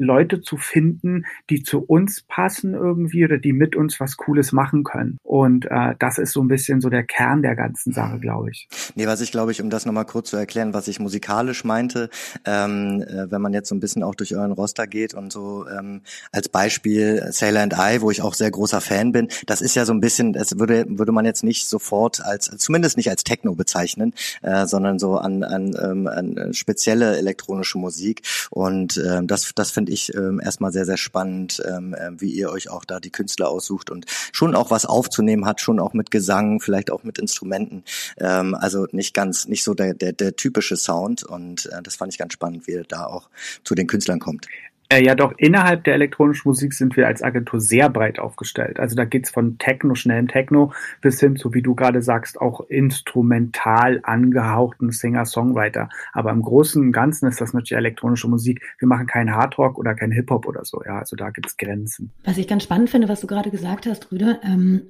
[0.00, 4.82] Leute zu finden, die zu uns passen irgendwie oder die mit uns was Cooles machen
[4.82, 5.18] können.
[5.22, 8.68] Und äh, das ist so ein bisschen so der Kern der ganzen Sache, glaube ich.
[8.94, 12.08] Nee, was ich glaube ich, um das nochmal kurz zu erklären, was ich musikalisch meinte,
[12.44, 15.66] ähm, äh, wenn man jetzt so ein bisschen auch durch euren Roster geht und so
[15.68, 16.00] ähm,
[16.32, 19.84] als Beispiel Sailor and I, wo ich auch sehr großer Fan bin, das ist ja
[19.84, 23.54] so ein bisschen, das würde, würde man jetzt nicht sofort als, zumindest nicht als Techno
[23.54, 28.22] bezeichnen, äh, sondern so an, an, ähm, an spezielle elektronische Musik.
[28.50, 32.50] Und ähm, das, das finde ich ähm, erstmal sehr, sehr spannend, ähm, äh, wie ihr
[32.50, 36.10] euch auch da die Künstler aussucht und schon auch was aufzunehmen hat, schon auch mit
[36.10, 37.84] Gesang, vielleicht auch mit Instrumenten.
[38.18, 42.12] Ähm, also nicht ganz, nicht so der, der, der typische Sound und äh, das fand
[42.12, 43.28] ich ganz spannend, wie ihr da auch
[43.64, 44.46] zu den Künstlern kommt.
[44.92, 48.80] Äh, ja, doch innerhalb der elektronischen Musik sind wir als Agentur sehr breit aufgestellt.
[48.80, 52.68] Also da geht's von Techno, schnellem Techno, bis hin zu, wie du gerade sagst, auch
[52.68, 55.88] instrumental angehauchten Singer-Songwriter.
[56.12, 58.62] Aber im Großen und Ganzen ist das natürlich elektronische Musik.
[58.78, 60.82] Wir machen keinen Hardrock oder keinen Hip-Hop oder so.
[60.84, 62.10] Ja, also da gibt's Grenzen.
[62.24, 64.82] Was ich ganz spannend finde, was du gerade gesagt hast, Rüder, ähm,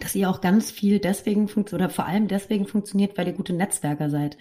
[0.00, 3.52] dass ihr auch ganz viel deswegen funktioniert oder vor allem deswegen funktioniert, weil ihr gute
[3.52, 4.36] Netzwerker seid.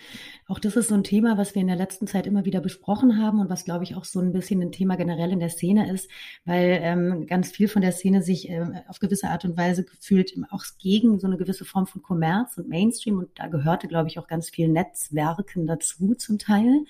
[0.47, 3.21] Auch das ist so ein Thema, was wir in der letzten Zeit immer wieder besprochen
[3.21, 5.91] haben und was, glaube ich, auch so ein bisschen ein Thema generell in der Szene
[5.91, 6.09] ist,
[6.45, 10.33] weil ähm, ganz viel von der Szene sich ähm, auf gewisse Art und Weise gefühlt
[10.49, 14.19] auch gegen so eine gewisse Form von Kommerz und Mainstream und da gehörte, glaube ich,
[14.19, 16.85] auch ganz viel Netzwerken dazu zum Teil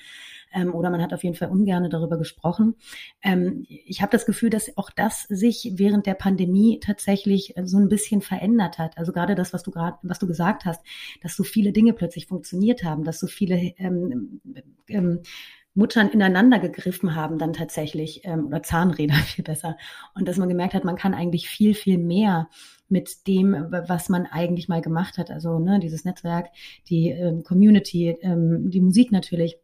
[0.53, 2.75] ähm, oder man hat auf jeden Fall ungern darüber gesprochen.
[3.21, 7.89] Ähm, ich habe das Gefühl, dass auch das sich während der Pandemie tatsächlich so ein
[7.89, 8.97] bisschen verändert hat.
[8.97, 10.83] Also gerade das, was du gerade, was du gesagt hast,
[11.21, 14.41] dass so viele Dinge plötzlich funktioniert haben, dass so viele ähm,
[14.87, 15.21] ähm,
[15.77, 19.77] Muttern ineinander gegriffen haben dann tatsächlich, ähm, oder Zahnräder viel besser.
[20.15, 22.49] Und dass man gemerkt hat, man kann eigentlich viel, viel mehr
[22.89, 25.29] mit dem, was man eigentlich mal gemacht hat.
[25.29, 26.47] Also ne, dieses Netzwerk,
[26.89, 29.57] die ähm, Community, ähm, die Musik natürlich.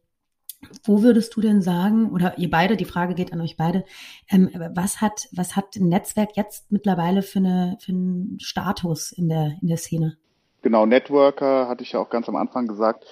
[0.83, 3.85] Wo würdest du denn sagen, oder ihr beide, die Frage geht an euch beide,
[4.29, 9.29] ähm, was hat, was hat ein Netzwerk jetzt mittlerweile für, eine, für einen Status in
[9.29, 10.17] der, in der Szene?
[10.61, 13.05] Genau, Networker hatte ich ja auch ganz am Anfang gesagt.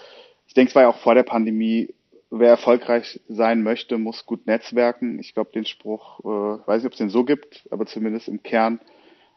[0.48, 1.94] Ich denke, es war ja auch vor der Pandemie,
[2.30, 5.20] wer erfolgreich sein möchte, muss gut netzwerken.
[5.20, 8.42] Ich glaube, den Spruch, äh, weiß nicht, ob es den so gibt, aber zumindest im
[8.42, 8.80] Kern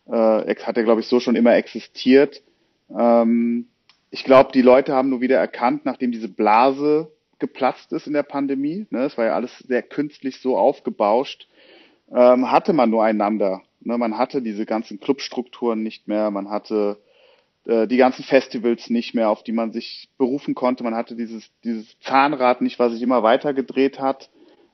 [0.07, 2.43] äh, hat er, glaube ich, so schon immer existiert.
[2.97, 3.69] Ähm,
[4.11, 7.14] ich glaube, die Leute haben nur wieder erkannt, nachdem diese Blase
[7.45, 11.47] geplatzt ist in der Pandemie, ne, es war ja alles sehr künstlich so aufgebauscht,
[12.11, 13.61] ähm, hatte man nur einander.
[13.81, 16.97] Ne, man hatte diese ganzen Clubstrukturen nicht mehr, man hatte
[17.67, 21.51] äh, die ganzen Festivals nicht mehr, auf die man sich berufen konnte, man hatte dieses,
[21.65, 24.31] dieses Zahnrad nicht, was sich immer weiter gedreht hat,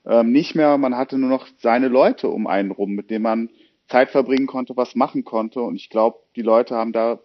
[0.06, 3.50] ähm, nicht mehr, man hatte nur noch seine Leute um einen rum, mit denen man
[3.88, 5.61] Zeit verbringen konnte, was machen konnte.
[5.61, 7.18] Und ich glaube, die Leute haben da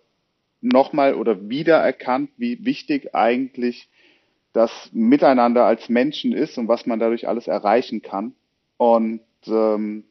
[0.61, 3.87] nochmal oder wieder erkannt, wie wichtig eigentlich
[4.55, 8.33] das Miteinander als Menschen ist und was man dadurch alles erreichen kann.
[8.77, 10.05] Und ähm,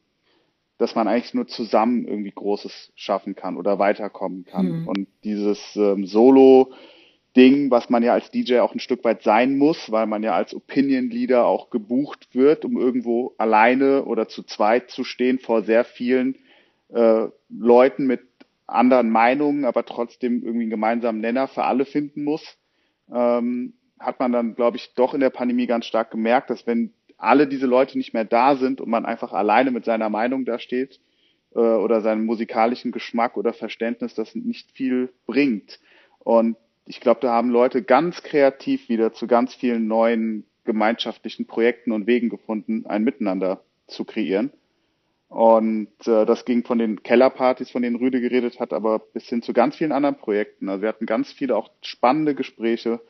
[0.76, 4.82] dass man eigentlich nur zusammen irgendwie Großes schaffen kann oder weiterkommen kann.
[4.82, 4.88] Mhm.
[4.88, 9.90] Und dieses ähm, Solo-Ding, was man ja als DJ auch ein Stück weit sein muss,
[9.90, 15.04] weil man ja als Opinion-Leader auch gebucht wird, um irgendwo alleine oder zu zweit zu
[15.04, 16.36] stehen vor sehr vielen
[16.88, 18.20] äh, Leuten mit
[18.66, 22.58] anderen Meinungen, aber trotzdem irgendwie einen gemeinsamen Nenner für alle finden muss.
[23.10, 26.92] Ähm, hat man dann, glaube ich, doch in der Pandemie ganz stark gemerkt, dass wenn
[27.16, 30.58] alle diese Leute nicht mehr da sind und man einfach alleine mit seiner Meinung da
[30.58, 31.00] steht
[31.54, 35.80] äh, oder seinem musikalischen Geschmack oder Verständnis, das nicht viel bringt.
[36.18, 41.92] Und ich glaube, da haben Leute ganz kreativ wieder zu ganz vielen neuen gemeinschaftlichen Projekten
[41.92, 44.50] und Wegen gefunden, ein Miteinander zu kreieren.
[45.28, 49.42] Und äh, das ging von den Kellerpartys, von denen Rüde geredet hat, aber bis hin
[49.42, 50.68] zu ganz vielen anderen Projekten.
[50.68, 53.00] Also wir hatten ganz viele auch spannende Gespräche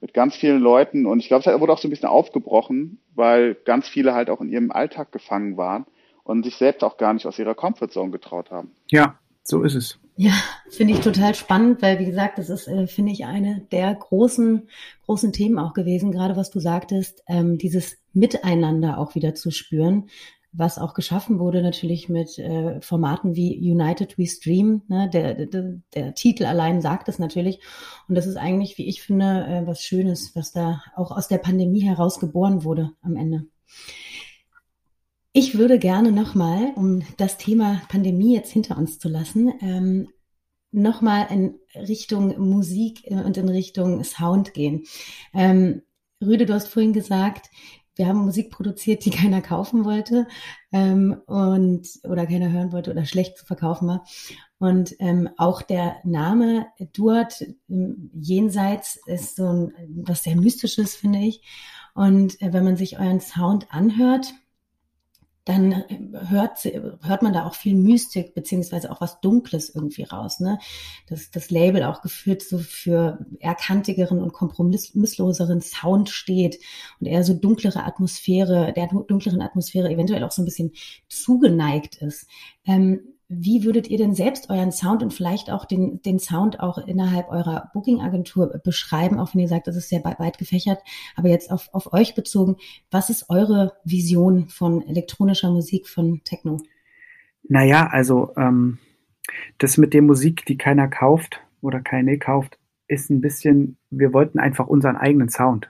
[0.00, 3.54] mit ganz vielen Leuten und ich glaube, es wurde auch so ein bisschen aufgebrochen, weil
[3.54, 5.86] ganz viele halt auch in ihrem Alltag gefangen waren
[6.24, 8.72] und sich selbst auch gar nicht aus ihrer Comfortzone getraut haben.
[8.88, 9.98] Ja, so ist es.
[10.16, 10.32] Ja,
[10.68, 14.68] finde ich total spannend, weil wie gesagt, das ist, äh, finde ich, eine der großen,
[15.06, 20.10] großen Themen auch gewesen, gerade was du sagtest, ähm, dieses Miteinander auch wieder zu spüren,
[20.52, 24.82] was auch geschaffen wurde natürlich mit äh, Formaten wie United We Stream.
[24.88, 25.08] Ne?
[25.12, 27.60] Der, der, der Titel allein sagt es natürlich.
[28.08, 31.38] Und das ist eigentlich, wie ich finde, äh, was Schönes, was da auch aus der
[31.38, 33.46] Pandemie heraus geboren wurde am Ende.
[35.32, 40.08] Ich würde gerne nochmal, um das Thema Pandemie jetzt hinter uns zu lassen, ähm,
[40.72, 44.84] nochmal in Richtung Musik und in Richtung Sound gehen.
[45.32, 45.82] Ähm,
[46.22, 47.48] Rüde, du hast vorhin gesagt,
[47.96, 50.26] wir haben Musik produziert, die keiner kaufen wollte
[50.72, 54.04] ähm, und oder keiner hören wollte oder schlecht zu verkaufen war.
[54.58, 59.72] Und ähm, auch der Name Duat ähm, jenseits ist so ein,
[60.04, 61.42] was sehr mystisches, finde ich.
[61.94, 64.34] Und äh, wenn man sich euren Sound anhört,
[65.44, 65.84] dann
[66.28, 70.38] hört, hört man da auch viel Mystik beziehungsweise auch was Dunkles irgendwie raus.
[70.40, 70.58] Ne?
[71.08, 73.56] Das, das Label auch geführt so für eher
[74.20, 76.58] und kompromissloseren Sound steht
[77.00, 80.72] und eher so dunklere Atmosphäre, der dunkleren Atmosphäre eventuell auch so ein bisschen
[81.08, 82.26] zugeneigt ist.
[82.66, 83.00] Ähm,
[83.32, 87.28] wie würdet ihr denn selbst euren Sound und vielleicht auch den, den Sound auch innerhalb
[87.30, 90.80] eurer Booking-Agentur beschreiben, auch wenn ihr sagt, das ist sehr weit gefächert,
[91.14, 92.56] aber jetzt auf, auf euch bezogen,
[92.90, 96.58] was ist eure Vision von elektronischer Musik, von Techno?
[97.44, 98.78] Naja, also ähm,
[99.58, 104.40] das mit der Musik, die keiner kauft oder keine kauft, ist ein bisschen, wir wollten
[104.40, 105.68] einfach unseren eigenen Sound.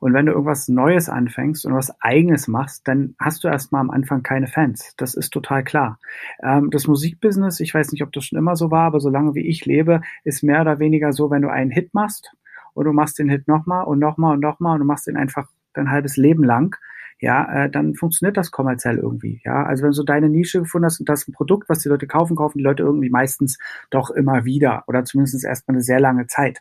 [0.00, 3.90] Und wenn du irgendwas Neues anfängst und was Eigenes machst, dann hast du erstmal am
[3.90, 4.94] Anfang keine Fans.
[4.96, 5.98] Das ist total klar.
[6.42, 9.46] Ähm, das Musikbusiness, ich weiß nicht, ob das schon immer so war, aber solange wie
[9.46, 12.32] ich lebe, ist mehr oder weniger so, wenn du einen Hit machst
[12.74, 15.48] und du machst den Hit nochmal und nochmal und nochmal und du machst den einfach
[15.74, 16.76] dein halbes Leben lang,
[17.22, 19.40] ja, äh, dann funktioniert das kommerziell irgendwie.
[19.44, 21.88] Ja, also wenn du so deine Nische gefunden hast und das ein Produkt, was die
[21.88, 23.58] Leute kaufen, kaufen die Leute irgendwie meistens
[23.90, 26.60] doch immer wieder oder zumindest erstmal eine sehr lange Zeit.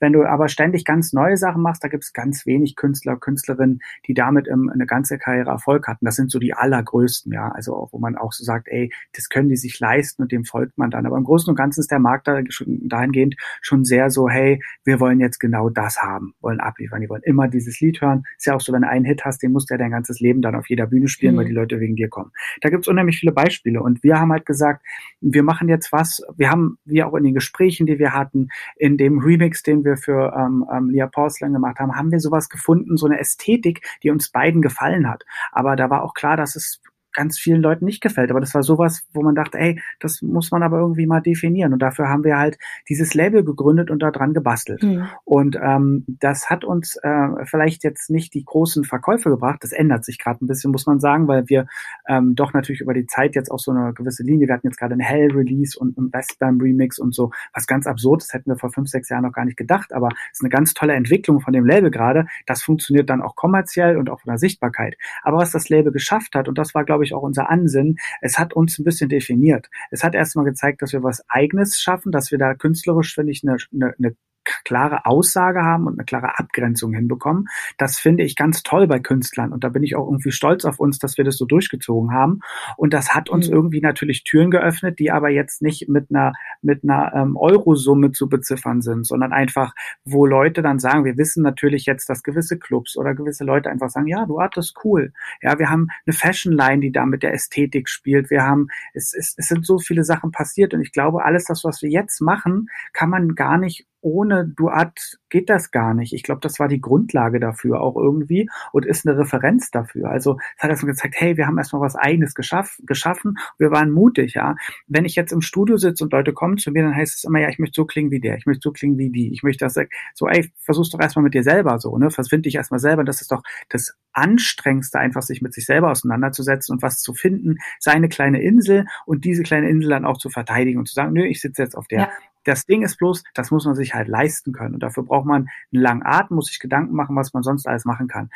[0.00, 3.80] Wenn du aber ständig ganz neue Sachen machst, da gibt es ganz wenig Künstler, Künstlerinnen,
[4.06, 6.04] die damit ähm, eine ganze Karriere Erfolg hatten.
[6.04, 9.30] Das sind so die allergrößten, ja, also auch, wo man auch so sagt, ey, das
[9.30, 11.06] können die sich leisten und dem folgt man dann.
[11.06, 14.62] Aber im Großen und Ganzen ist der Markt da schon dahingehend schon sehr so, hey,
[14.84, 18.24] wir wollen jetzt genau das haben, wollen abliefern, die wollen immer dieses Lied hören.
[18.36, 20.20] Ist ja auch so, wenn du einen Hit hast, den musst du ja dein ganzes
[20.20, 21.38] Leben dann auf jeder Bühne spielen, mhm.
[21.38, 22.32] weil die Leute wegen dir kommen.
[22.60, 23.80] Da gibt's unheimlich viele Beispiele.
[23.80, 24.84] Und wir haben halt gesagt,
[25.20, 28.96] wir machen jetzt was, wir haben, wie auch in den Gesprächen, die wir hatten, in
[28.96, 32.96] dem Remix, den wir für ähm, ähm, Lia Porcelain gemacht haben, haben wir sowas gefunden,
[32.96, 35.24] so eine Ästhetik, die uns beiden gefallen hat.
[35.52, 36.80] Aber da war auch klar, dass es
[37.12, 38.30] ganz vielen Leuten nicht gefällt.
[38.30, 41.72] Aber das war sowas, wo man dachte, ey, das muss man aber irgendwie mal definieren.
[41.72, 44.82] Und dafür haben wir halt dieses Label gegründet und daran gebastelt.
[44.82, 45.06] Mhm.
[45.24, 49.60] Und ähm, das hat uns äh, vielleicht jetzt nicht die großen Verkäufe gebracht.
[49.62, 51.66] Das ändert sich gerade ein bisschen, muss man sagen, weil wir
[52.08, 54.78] ähm, doch natürlich über die Zeit jetzt auch so eine gewisse Linie, wir hatten jetzt
[54.78, 58.70] gerade einen Hell-Release und einen Westbam-Remix und so, was ganz absurd ist, hätten wir vor
[58.70, 59.92] fünf, sechs Jahren noch gar nicht gedacht.
[59.92, 62.26] Aber es ist eine ganz tolle Entwicklung von dem Label gerade.
[62.46, 64.96] Das funktioniert dann auch kommerziell und auch von der Sichtbarkeit.
[65.22, 67.96] Aber was das Label geschafft hat, und das war, glaube glaube ich, auch unser Ansinnen.
[68.20, 69.68] Es hat uns ein bisschen definiert.
[69.90, 73.42] Es hat erstmal gezeigt, dass wir was Eigenes schaffen, dass wir da künstlerisch, finde ich,
[73.42, 74.16] eine, eine, eine
[74.64, 77.48] klare Aussage haben und eine klare Abgrenzung hinbekommen.
[77.78, 80.78] Das finde ich ganz toll bei Künstlern und da bin ich auch irgendwie stolz auf
[80.78, 82.40] uns, dass wir das so durchgezogen haben.
[82.76, 83.54] Und das hat uns mhm.
[83.54, 88.28] irgendwie natürlich Türen geöffnet, die aber jetzt nicht mit einer mit einer ähm, Eurosumme zu
[88.28, 89.74] beziffern sind, sondern einfach,
[90.04, 93.90] wo Leute dann sagen, wir wissen natürlich jetzt, dass gewisse Clubs oder gewisse Leute einfach
[93.90, 95.12] sagen, ja, du das cool.
[95.40, 98.30] Ja, wir haben eine Fashion Line, die da mit der Ästhetik spielt.
[98.30, 101.64] Wir haben, es, es, es sind so viele Sachen passiert und ich glaube, alles das,
[101.64, 106.12] was wir jetzt machen, kann man gar nicht ohne Duat geht das gar nicht.
[106.12, 110.10] Ich glaube, das war die Grundlage dafür auch irgendwie und ist eine Referenz dafür.
[110.10, 113.90] Also es hat erstmal gezeigt, hey, wir haben erstmal was eigenes geschaff, geschaffen, wir waren
[113.90, 114.56] mutig, ja.
[114.86, 117.40] Wenn ich jetzt im Studio sitze und Leute kommen zu mir, dann heißt es immer,
[117.40, 119.64] ja, ich möchte so klingen wie der, ich möchte so klingen wie die, ich möchte
[119.64, 119.78] das
[120.14, 122.10] so, ey, versuch's doch erstmal mit dir selber so, ne?
[122.10, 123.04] Verfind dich erstmal selber.
[123.04, 127.56] Das ist doch das Anstrengendste, einfach sich mit sich selber auseinanderzusetzen und was zu finden,
[127.78, 131.24] seine kleine Insel und diese kleine Insel dann auch zu verteidigen und zu sagen, nö,
[131.24, 132.00] ich sitze jetzt auf der.
[132.00, 132.10] Ja.
[132.44, 134.74] Das Ding ist bloß, das muss man sich halt leisten können.
[134.74, 137.84] Und dafür braucht man einen langen Atem, muss sich Gedanken machen, was man sonst alles
[137.84, 138.30] machen kann.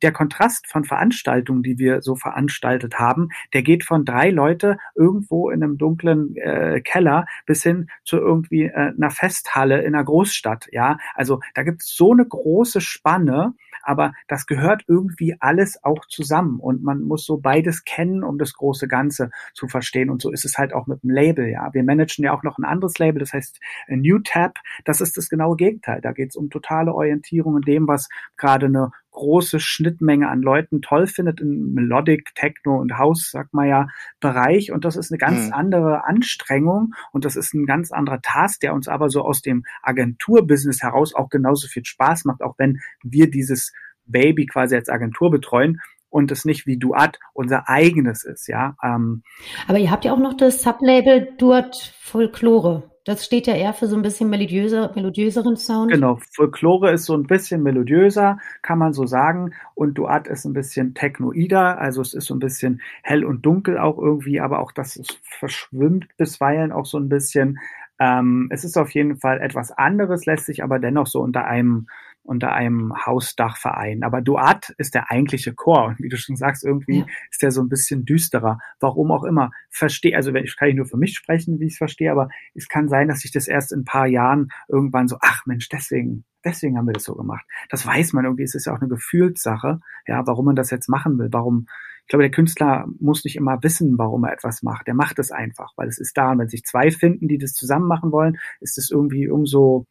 [0.00, 5.50] Der Kontrast von Veranstaltungen, die wir so veranstaltet haben, der geht von drei Leute irgendwo
[5.50, 10.68] in einem dunklen äh, Keller bis hin zu irgendwie äh, einer Festhalle in einer Großstadt.
[10.72, 13.54] Ja, also da gibt es so eine große Spanne
[13.88, 18.52] aber das gehört irgendwie alles auch zusammen und man muss so beides kennen, um das
[18.52, 20.10] große Ganze zu verstehen.
[20.10, 21.72] Und so ist es halt auch mit dem Label, ja.
[21.72, 25.16] Wir managen ja auch noch ein anderes Label, das heißt äh, New Tab, das ist
[25.16, 29.58] das genaue Gegenteil, da geht es um totale Orientierung in dem, was gerade eine große
[29.58, 33.88] Schnittmenge an Leuten toll findet im Melodic, Techno und House, sagt man ja,
[34.20, 34.70] Bereich.
[34.70, 35.54] Und das ist eine ganz mhm.
[35.54, 39.64] andere Anstrengung und das ist ein ganz anderer Task, der uns aber so aus dem
[39.82, 43.72] Agenturbusiness heraus auch genauso viel Spaß macht, auch wenn wir dieses
[44.04, 48.76] Baby quasi als Agentur betreuen und es nicht wie Duat unser eigenes ist, ja.
[48.82, 49.24] Ähm,
[49.66, 52.90] Aber ihr habt ja auch noch das Sublabel Duat Folklore.
[53.08, 55.90] Das steht ja eher für so ein bisschen melodiöser, melodiöseren Sound.
[55.90, 59.54] Genau, Folklore ist so ein bisschen melodiöser, kann man so sagen.
[59.74, 63.78] Und Duat ist ein bisschen technoider, also es ist so ein bisschen hell und dunkel
[63.78, 67.58] auch irgendwie, aber auch das verschwimmt bisweilen auch so ein bisschen.
[67.98, 71.86] Ähm, es ist auf jeden Fall etwas anderes, lässt sich aber dennoch so unter einem
[72.28, 74.02] unter einem Hausdachverein.
[74.02, 75.86] Aber Duat ist der eigentliche Chor.
[75.86, 77.06] Und wie du schon sagst, irgendwie ja.
[77.30, 78.58] ist der so ein bisschen düsterer.
[78.80, 79.50] Warum auch immer.
[79.70, 82.68] Verstehe, also ich kann ich nur für mich sprechen, wie ich es verstehe, aber es
[82.68, 86.24] kann sein, dass ich das erst in ein paar Jahren irgendwann so, ach Mensch, deswegen,
[86.44, 87.46] deswegen haben wir das so gemacht.
[87.70, 88.42] Das weiß man irgendwie.
[88.42, 91.28] Es ist ja auch eine Gefühlssache, ja, warum man das jetzt machen will.
[91.32, 91.66] Warum,
[92.02, 94.86] ich glaube, der Künstler muss nicht immer wissen, warum er etwas macht.
[94.86, 96.32] Der macht es einfach, weil es ist da.
[96.32, 99.86] Und wenn sich zwei finden, die das zusammen machen wollen, ist es irgendwie umso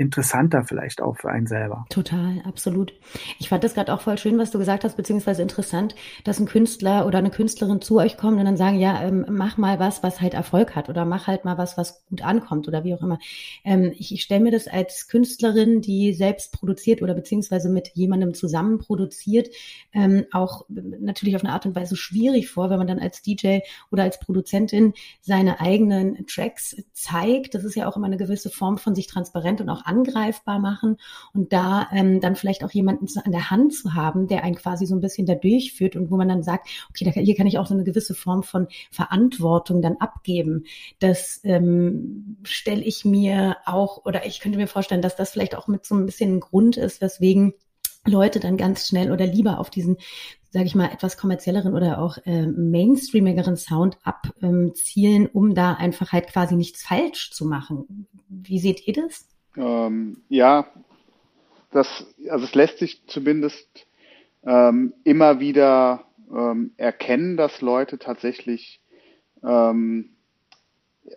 [0.00, 1.84] interessanter vielleicht auch für einen selber.
[1.90, 2.94] Total, absolut.
[3.38, 5.94] Ich fand das gerade auch voll schön, was du gesagt hast, beziehungsweise interessant,
[6.24, 9.58] dass ein Künstler oder eine Künstlerin zu euch kommt und dann sagen, ja, ähm, mach
[9.58, 12.82] mal was, was halt Erfolg hat oder mach halt mal was, was gut ankommt oder
[12.82, 13.18] wie auch immer.
[13.62, 18.32] Ähm, ich ich stelle mir das als Künstlerin, die selbst produziert oder beziehungsweise mit jemandem
[18.32, 19.48] zusammen produziert,
[19.92, 23.58] ähm, auch natürlich auf eine Art und Weise schwierig vor, wenn man dann als DJ
[23.90, 27.54] oder als Produzentin seine eigenen Tracks zeigt.
[27.54, 30.96] Das ist ja auch immer eine gewisse Form von sich transparent und auch angreifbar machen
[31.34, 34.86] und da ähm, dann vielleicht auch jemanden an der Hand zu haben, der einen quasi
[34.86, 37.58] so ein bisschen da durchführt und wo man dann sagt, okay, da, hier kann ich
[37.58, 40.64] auch so eine gewisse Form von Verantwortung dann abgeben.
[41.00, 45.66] Das ähm, stelle ich mir auch, oder ich könnte mir vorstellen, dass das vielleicht auch
[45.66, 47.52] mit so ein bisschen ein Grund ist, weswegen
[48.06, 49.98] Leute dann ganz schnell oder lieber auf diesen
[50.50, 56.12] sage ich mal, etwas kommerzielleren oder auch äh, mainstreamigeren Sound abzielen, ähm, um da einfach
[56.12, 58.08] halt quasi nichts falsch zu machen.
[58.28, 59.28] Wie seht ihr das?
[59.56, 60.66] Ähm, ja,
[61.70, 63.86] das, also es lässt sich zumindest
[64.44, 68.80] ähm, immer wieder ähm, erkennen, dass Leute tatsächlich,
[69.42, 70.10] ähm,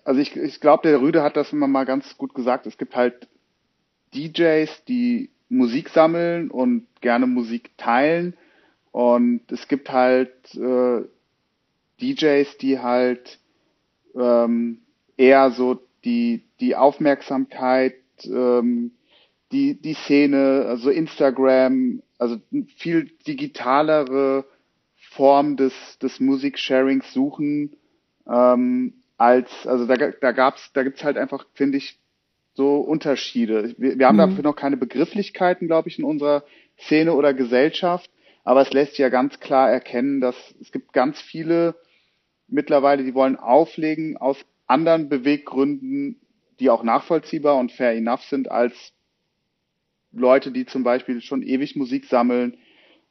[0.04, 2.66] also ich, ich glaube, der Rüde hat das immer mal ganz gut gesagt.
[2.66, 3.28] Es gibt halt
[4.14, 8.36] DJs, die Musik sammeln und gerne Musik teilen.
[8.92, 11.02] Und es gibt halt äh,
[12.02, 13.40] DJs, die halt
[14.16, 14.82] ähm,
[15.18, 18.92] eher so die, die Aufmerksamkeit ähm,
[19.52, 22.38] die, die Szene, also Instagram, also
[22.78, 24.46] viel digitalere
[24.96, 27.76] Form des, des Musiksharings suchen,
[28.28, 32.00] ähm, als, also da, da gab's, da gibt's halt einfach, finde ich,
[32.56, 33.76] so Unterschiede.
[33.78, 34.30] Wir, wir haben mhm.
[34.30, 36.44] dafür noch keine Begrifflichkeiten, glaube ich, in unserer
[36.80, 38.10] Szene oder Gesellschaft,
[38.44, 41.76] aber es lässt ja ganz klar erkennen, dass es gibt ganz viele
[42.48, 44.38] mittlerweile, die wollen auflegen aus
[44.68, 46.20] anderen Beweggründen
[46.64, 48.94] die auch nachvollziehbar und fair enough sind als
[50.14, 52.58] Leute, die zum Beispiel schon ewig Musik sammeln,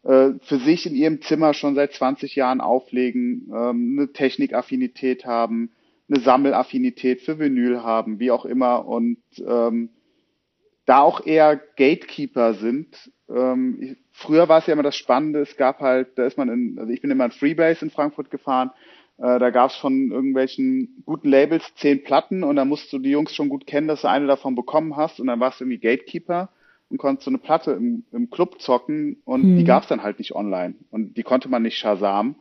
[0.04, 5.70] äh, für sich in ihrem Zimmer schon seit 20 Jahren auflegen, ähm, eine Technikaffinität haben,
[6.08, 9.90] eine Sammelaffinität für Vinyl haben, wie auch immer und ähm,
[10.86, 13.10] da auch eher Gatekeeper sind.
[13.28, 16.48] Ähm, ich, früher war es ja immer das Spannende, es gab halt, da ist man
[16.48, 18.70] in, also ich bin immer in Freebase in Frankfurt gefahren
[19.18, 23.10] äh, da gab es von irgendwelchen guten Labels zehn Platten und da musst du die
[23.10, 25.78] Jungs schon gut kennen, dass du eine davon bekommen hast und dann warst du irgendwie
[25.78, 26.50] Gatekeeper
[26.88, 29.56] und konntest so eine Platte im, im Club zocken und hm.
[29.56, 32.36] die gab es dann halt nicht online und die konnte man nicht Shazam.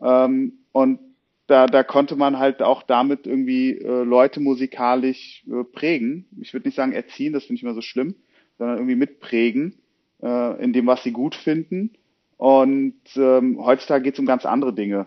[0.00, 0.98] Ähm, und
[1.46, 6.26] da, da konnte man halt auch damit irgendwie äh, Leute musikalisch äh, prägen.
[6.40, 8.14] Ich würde nicht sagen erziehen, das finde ich immer so schlimm,
[8.58, 9.74] sondern irgendwie mitprägen
[10.22, 11.90] äh, in dem, was sie gut finden.
[12.36, 15.06] Und ähm, heutzutage geht es um ganz andere Dinge.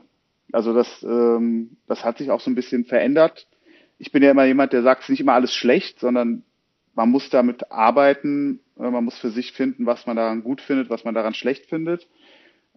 [0.56, 3.46] Also das, ähm, das hat sich auch so ein bisschen verändert.
[3.98, 6.44] Ich bin ja immer jemand, der sagt, es ist nicht immer alles schlecht, sondern
[6.94, 10.90] man muss damit arbeiten, äh, man muss für sich finden, was man daran gut findet,
[10.90, 12.08] was man daran schlecht findet.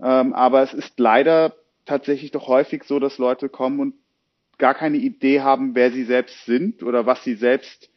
[0.03, 1.55] Ähm, aber es ist leider
[1.87, 3.95] tatsächlich doch häufig so, dass Leute kommen und
[4.59, 7.91] gar keine Idee haben, wer sie selbst sind oder was sie selbst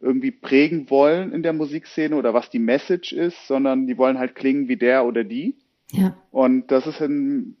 [0.00, 4.34] irgendwie prägen wollen in der Musikszene oder was die Message ist, sondern die wollen halt
[4.34, 5.54] klingen wie der oder die.
[5.92, 6.16] Ja.
[6.32, 7.56] Und das ist ein,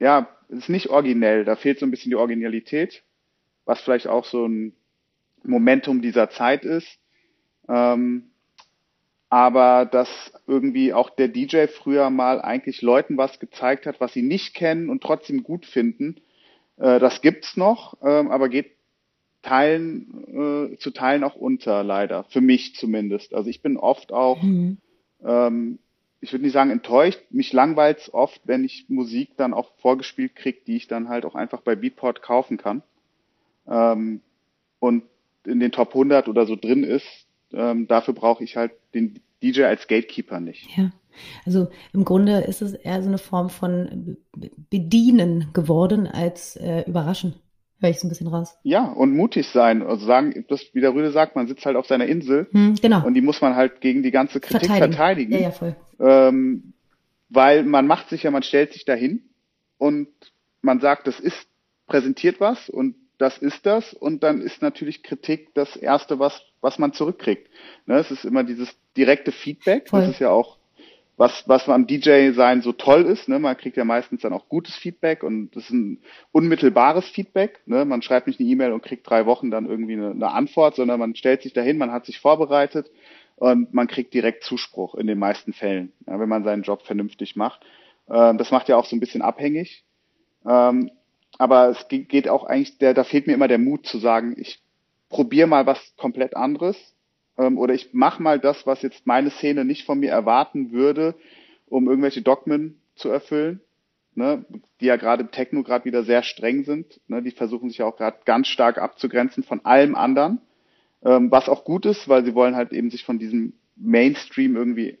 [0.00, 3.04] ja, es ist nicht originell, da fehlt so ein bisschen die Originalität,
[3.64, 4.74] was vielleicht auch so ein
[5.44, 6.98] Momentum dieser Zeit ist.
[7.68, 8.30] Ähm,
[9.28, 14.22] aber dass irgendwie auch der DJ früher mal eigentlich Leuten was gezeigt hat, was sie
[14.22, 16.16] nicht kennen und trotzdem gut finden.
[16.78, 18.72] Äh, das gibt's noch, ähm, aber geht
[19.42, 22.24] Teilen, äh, zu Teilen auch unter, leider.
[22.24, 23.32] Für mich zumindest.
[23.32, 24.78] Also ich bin oft auch, mhm.
[25.24, 25.78] ähm,
[26.20, 30.58] ich würde nicht sagen enttäuscht, mich langweilt's oft, wenn ich Musik dann auch vorgespielt kriege,
[30.66, 32.82] die ich dann halt auch einfach bei Beatport kaufen kann.
[33.66, 34.20] Ähm,
[34.78, 35.04] und
[35.44, 39.64] in den Top 100 oder so drin ist, ähm, dafür brauche ich halt den DJ
[39.64, 40.68] als Gatekeeper nicht.
[40.76, 40.92] Ja.
[41.44, 44.16] Also im Grunde ist es eher so eine Form von
[44.70, 47.34] Bedienen geworden als äh, Überraschen.
[47.80, 48.56] Höre ich so ein bisschen raus.
[48.62, 49.82] Ja, und mutig sein.
[49.82, 52.46] Also sagen, das, wie der Rüde sagt, man sitzt halt auf seiner Insel.
[52.52, 53.06] Hm, genau.
[53.06, 54.92] Und die muss man halt gegen die ganze Kritik verteidigen.
[54.92, 55.76] verteidigen ja, ja, voll.
[55.98, 56.74] Ähm,
[57.30, 59.22] weil man macht sich ja, man stellt sich dahin
[59.78, 60.08] und
[60.60, 61.46] man sagt, das ist,
[61.86, 63.94] präsentiert was und das ist das.
[63.94, 67.48] Und dann ist natürlich Kritik das Erste, was, was man zurückkriegt.
[67.86, 69.88] Ne, es ist immer dieses direkte Feedback.
[69.88, 70.00] Voll.
[70.00, 70.59] Das ist ja auch
[71.20, 73.28] was, was am DJ-Sein so toll ist.
[73.28, 73.38] Ne?
[73.38, 75.98] Man kriegt ja meistens dann auch gutes Feedback und das ist ein
[76.32, 77.60] unmittelbares Feedback.
[77.66, 77.84] Ne?
[77.84, 80.98] Man schreibt nicht eine E-Mail und kriegt drei Wochen dann irgendwie eine, eine Antwort, sondern
[80.98, 82.90] man stellt sich dahin, man hat sich vorbereitet
[83.36, 87.36] und man kriegt direkt Zuspruch in den meisten Fällen, ja, wenn man seinen Job vernünftig
[87.36, 87.60] macht.
[88.08, 89.84] Ähm, das macht ja auch so ein bisschen abhängig.
[90.48, 90.90] Ähm,
[91.36, 94.62] aber es geht auch eigentlich, der, da fehlt mir immer der Mut zu sagen, ich
[95.10, 96.78] probiere mal was komplett anderes
[97.40, 101.14] ähm, oder ich mache mal das, was jetzt meine Szene nicht von mir erwarten würde,
[101.66, 103.60] um irgendwelche Dogmen zu erfüllen,
[104.14, 104.44] ne,
[104.80, 107.00] die ja gerade im Techno gerade wieder sehr streng sind.
[107.08, 110.40] Ne, die versuchen sich ja auch gerade ganz stark abzugrenzen von allem anderen,
[111.02, 114.98] ähm, was auch gut ist, weil sie wollen halt eben sich von diesem Mainstream irgendwie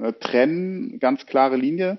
[0.00, 1.98] äh, trennen, ganz klare Linie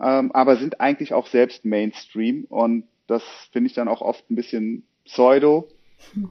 [0.00, 4.34] ähm, aber sind eigentlich auch selbst Mainstream und das finde ich dann auch oft ein
[4.34, 5.68] bisschen pseudo,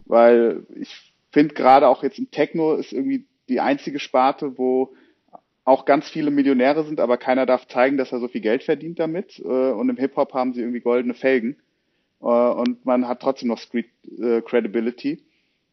[0.06, 4.94] weil ich finde gerade auch jetzt im Techno ist irgendwie die einzige Sparte, wo
[5.66, 9.00] auch ganz viele Millionäre sind, aber keiner darf zeigen, dass er so viel Geld verdient
[9.00, 9.40] damit.
[9.40, 11.58] Äh, und im Hip-Hop haben sie irgendwie goldene Felgen.
[12.22, 15.24] Äh, und man hat trotzdem noch Street äh, Credibility.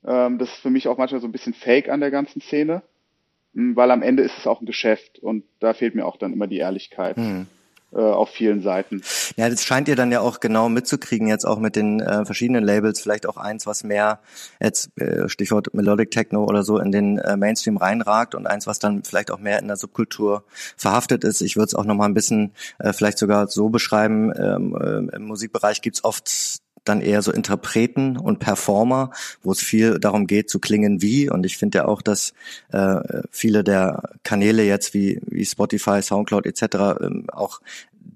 [0.04, 2.82] Ähm, das ist für mich auch manchmal so ein bisschen fake an der ganzen Szene,
[3.52, 6.46] weil am Ende ist es auch ein Geschäft und da fehlt mir auch dann immer
[6.46, 7.16] die Ehrlichkeit.
[7.16, 7.48] Mhm
[7.98, 9.02] auf vielen Seiten.
[9.36, 12.64] Ja, das scheint ihr dann ja auch genau mitzukriegen, jetzt auch mit den äh, verschiedenen
[12.64, 14.20] Labels, vielleicht auch eins, was mehr
[14.60, 18.78] jetzt äh, Stichwort Melodic Techno oder so in den äh, Mainstream reinragt und eins, was
[18.78, 20.44] dann vielleicht auch mehr in der Subkultur
[20.76, 21.40] verhaftet ist.
[21.40, 25.24] Ich würde es auch nochmal ein bisschen äh, vielleicht sogar so beschreiben, ähm, äh, im
[25.24, 29.10] Musikbereich gibt's oft dann eher so Interpreten und Performer,
[29.42, 31.30] wo es viel darum geht zu klingen wie.
[31.30, 32.32] Und ich finde ja auch, dass
[32.72, 36.62] äh, viele der Kanäle jetzt wie, wie Spotify, Soundcloud etc.
[37.00, 37.60] Ähm, auch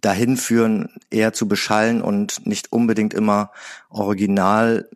[0.05, 3.51] dahin führen, eher zu beschallen und nicht unbedingt immer
[3.89, 4.89] original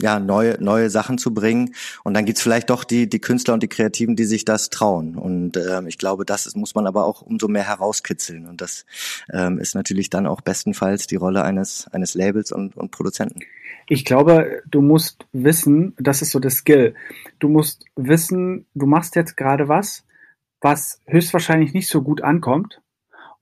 [0.00, 1.74] ja neue neue Sachen zu bringen.
[2.04, 5.16] Und dann gibt's vielleicht doch die die Künstler und die Kreativen, die sich das trauen.
[5.16, 8.46] Und ähm, ich glaube, das ist, muss man aber auch umso mehr herauskitzeln.
[8.46, 8.84] Und das
[9.32, 13.40] ähm, ist natürlich dann auch bestenfalls die Rolle eines eines Labels und, und Produzenten.
[13.88, 16.94] Ich glaube, du musst wissen, das ist so das Skill.
[17.38, 20.04] Du musst wissen, du machst jetzt gerade was,
[20.60, 22.80] was höchstwahrscheinlich nicht so gut ankommt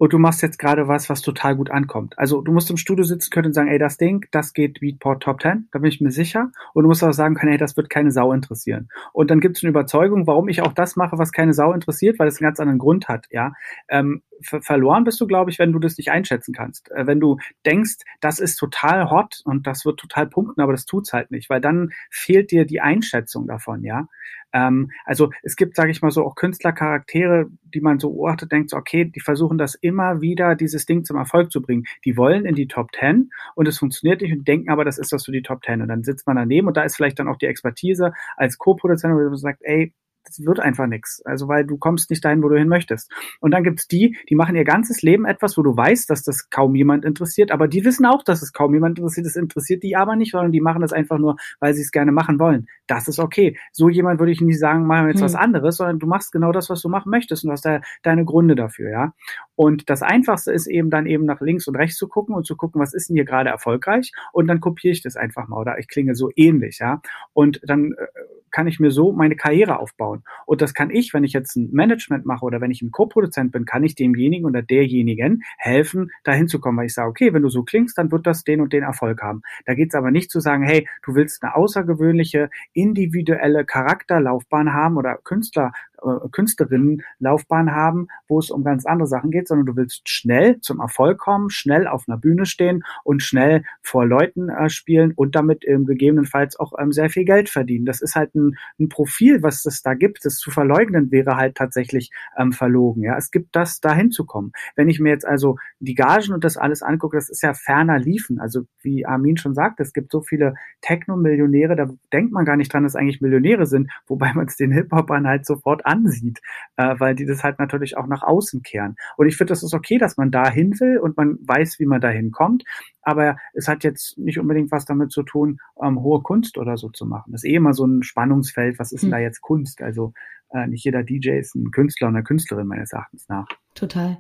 [0.03, 2.18] und du machst jetzt gerade was, was total gut ankommt.
[2.18, 5.22] Also du musst im Studio sitzen können und sagen, ey, das Ding, das geht Beatport
[5.22, 6.50] Top 10, da bin ich mir sicher.
[6.74, 8.88] Und du musst auch sagen können, ey, das wird keine Sau interessieren.
[9.12, 12.18] Und dann gibt es eine Überzeugung, warum ich auch das mache, was keine Sau interessiert,
[12.18, 13.53] weil es einen ganz anderen Grund hat, ja.
[13.88, 16.90] Ähm, verloren bist du, glaube ich, wenn du das nicht einschätzen kannst.
[16.90, 20.84] Äh, wenn du denkst, das ist total hot und das wird total punkten, aber das
[20.84, 24.09] tut's halt nicht, weil dann fehlt dir die Einschätzung davon, ja.
[24.53, 28.70] Ähm, also es gibt, sage ich mal so, auch Künstlercharaktere, die man so beobachtet, denkt
[28.70, 31.84] so, okay, die versuchen das immer wieder, dieses Ding zum Erfolg zu bringen.
[32.05, 35.12] Die wollen in die Top Ten und es funktioniert nicht und denken aber, das ist
[35.12, 35.82] das für die Top Ten.
[35.82, 39.14] Und dann sitzt man daneben und da ist vielleicht dann auch die Expertise als Co-Produzent,
[39.14, 39.92] wo man sagt, ey,
[40.24, 41.22] das wird einfach nichts.
[41.24, 43.10] Also weil du kommst nicht dahin, wo du hin möchtest.
[43.40, 46.50] Und dann gibt's die, die machen ihr ganzes Leben etwas, wo du weißt, dass das
[46.50, 49.26] kaum jemand interessiert, aber die wissen auch, dass es kaum jemand interessiert.
[49.26, 52.12] Es interessiert die aber nicht, sondern die machen das einfach nur, weil sie es gerne
[52.12, 52.66] machen wollen.
[52.86, 53.56] Das ist okay.
[53.72, 55.26] So jemand würde ich nicht sagen, machen wir jetzt hm.
[55.26, 57.80] was anderes, sondern du machst genau das, was du machen möchtest und du hast da
[58.02, 59.14] deine Gründe dafür, ja.
[59.54, 62.56] Und das Einfachste ist eben dann eben nach links und rechts zu gucken und zu
[62.56, 65.78] gucken, was ist denn hier gerade erfolgreich und dann kopiere ich das einfach mal oder
[65.78, 67.00] ich klinge so ähnlich, ja.
[67.32, 68.06] Und dann äh,
[68.52, 70.11] kann ich mir so meine Karriere aufbauen.
[70.46, 73.52] Und das kann ich, wenn ich jetzt ein Management mache oder wenn ich ein Co-Produzent
[73.52, 77.42] bin, kann ich demjenigen oder derjenigen helfen, dahin zu kommen, weil ich sage, okay, wenn
[77.42, 79.42] du so klingst, dann wird das den und den Erfolg haben.
[79.66, 84.96] Da geht es aber nicht zu sagen, hey, du willst eine außergewöhnliche, individuelle Charakterlaufbahn haben
[84.96, 85.72] oder Künstler
[86.05, 90.80] äh, Künstlerinnenlaufbahn haben, wo es um ganz andere Sachen geht, sondern du willst schnell zum
[90.80, 95.64] Erfolg kommen, schnell auf einer Bühne stehen und schnell vor Leuten äh, spielen und damit
[95.66, 97.86] ähm, gegebenenfalls auch ähm, sehr viel Geld verdienen.
[97.86, 100.24] Das ist halt ein, ein Profil, was es da gibt.
[100.24, 103.03] Das zu verleugnen wäre halt tatsächlich ähm, verlogen.
[103.03, 104.53] Ja, es gibt das, da hinzukommen.
[104.76, 107.98] Wenn ich mir jetzt also die Gagen und das alles angucke, das ist ja ferner
[107.98, 108.40] liefen.
[108.40, 112.72] Also wie Armin schon sagt, es gibt so viele Techno-Millionäre, da denkt man gar nicht
[112.72, 116.40] dran, dass eigentlich Millionäre sind, wobei man es den Hip-Hopern halt sofort ansieht,
[116.76, 118.97] äh, weil die das halt natürlich auch nach außen kehren.
[119.16, 121.86] Und ich finde, das ist okay, dass man da hin will und man weiß, wie
[121.86, 122.64] man da hinkommt,
[123.03, 126.88] aber es hat jetzt nicht unbedingt was damit zu tun, ähm, hohe Kunst oder so
[126.88, 127.32] zu machen.
[127.32, 129.18] Das ist eh immer so ein Spannungsfeld, was ist denn hm.
[129.18, 129.82] da jetzt Kunst?
[129.82, 130.12] Also
[130.51, 133.47] äh, nicht jeder DJ ist ein Künstler und eine Künstlerin meines Erachtens nach.
[133.74, 134.18] Total.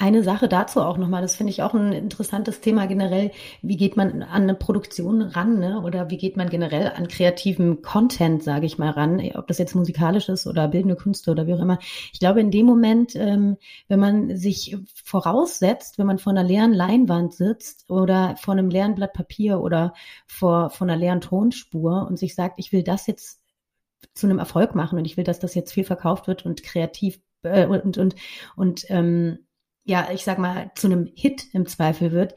[0.00, 3.32] Eine Sache dazu auch nochmal, das finde ich auch ein interessantes Thema generell.
[3.62, 5.82] Wie geht man an eine Produktion ran, ne?
[5.82, 9.74] Oder wie geht man generell an kreativen Content, sage ich mal, ran, ob das jetzt
[9.74, 11.80] musikalisch ist oder bildende Künste oder wie auch immer.
[12.12, 13.56] Ich glaube, in dem Moment, ähm,
[13.88, 18.94] wenn man sich voraussetzt, wenn man vor einer leeren Leinwand sitzt oder vor einem leeren
[18.94, 19.94] Blatt Papier oder
[20.28, 23.40] vor, vor einer leeren Tonspur und sich sagt, ich will das jetzt
[24.14, 27.18] zu einem Erfolg machen und ich will, dass das jetzt viel verkauft wird und kreativ
[27.42, 28.14] äh, und und
[28.54, 29.40] und ähm,
[29.88, 32.34] ja, ich sag mal, zu einem Hit im Zweifel wird,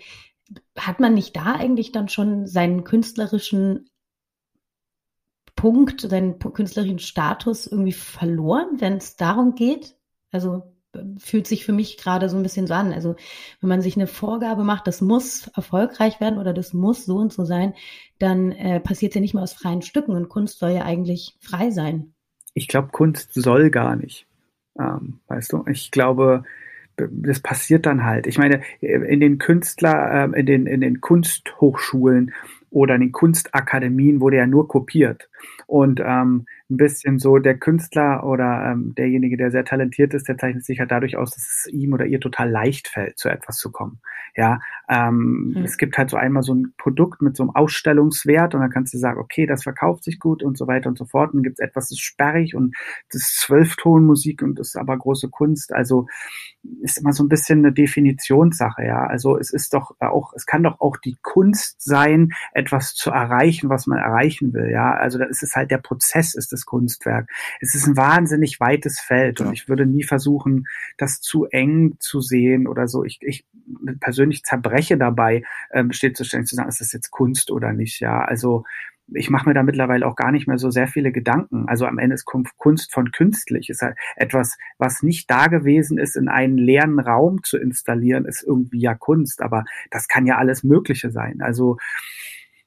[0.77, 3.89] hat man nicht da eigentlich dann schon seinen künstlerischen
[5.55, 9.97] Punkt, seinen künstlerischen Status irgendwie verloren, wenn es darum geht?
[10.31, 10.63] Also
[11.19, 12.93] fühlt sich für mich gerade so ein bisschen so an.
[12.93, 13.15] Also
[13.59, 17.33] wenn man sich eine Vorgabe macht, das muss erfolgreich werden oder das muss so und
[17.33, 17.73] so sein,
[18.17, 21.37] dann äh, passiert es ja nicht mehr aus freien Stücken und Kunst soll ja eigentlich
[21.41, 22.13] frei sein.
[22.53, 24.25] Ich glaube, Kunst soll gar nicht.
[24.79, 26.43] Ähm, weißt du, ich glaube,
[27.11, 28.27] das passiert dann halt.
[28.27, 32.33] Ich meine, in den Künstler, ähm, in den, in den Kunsthochschulen
[32.69, 35.29] oder in den Kunstakademien wurde ja nur kopiert.
[35.67, 40.37] Und ähm, ein bisschen so der Künstler oder ähm, derjenige, der sehr talentiert ist, der
[40.37, 43.57] zeichnet sich halt dadurch aus, dass es ihm oder ihr total leicht fällt, zu etwas
[43.57, 43.99] zu kommen.
[44.35, 45.63] Ja, ähm, mhm.
[45.63, 48.93] es gibt halt so einmal so ein Produkt mit so einem Ausstellungswert und dann kannst
[48.93, 51.33] du sagen, okay, das verkauft sich gut und so weiter und so fort.
[51.33, 52.75] Und dann gibt es etwas, das ist sperrig und
[53.11, 55.73] das ist Zwölftonmusik und das ist aber große Kunst.
[55.73, 56.07] Also
[56.81, 59.05] ist immer so ein bisschen eine Definitionssache, ja.
[59.05, 63.69] Also es ist doch auch, es kann doch auch die Kunst sein, etwas zu erreichen,
[63.69, 64.93] was man erreichen will, ja.
[64.93, 67.29] Also da ist es halt der Prozess, ist das Kunstwerk.
[67.59, 69.45] Es ist ein wahnsinnig weites Feld ja.
[69.45, 73.03] und ich würde nie versuchen, das zu eng zu sehen oder so.
[73.03, 73.45] Ich, ich
[73.99, 77.99] persönlich zerbreche dabei, äh, besteht zu stellen, zu sagen, ist das jetzt Kunst oder nicht,
[77.99, 78.19] ja.
[78.19, 78.63] Also
[79.13, 81.67] ich mache mir da mittlerweile auch gar nicht mehr so sehr viele Gedanken.
[81.67, 83.69] Also am Ende ist Kunst von künstlich.
[83.69, 88.43] Ist halt etwas, was nicht da gewesen ist, in einen leeren Raum zu installieren, ist
[88.43, 89.41] irgendwie ja Kunst.
[89.41, 91.41] Aber das kann ja alles Mögliche sein.
[91.41, 91.77] Also.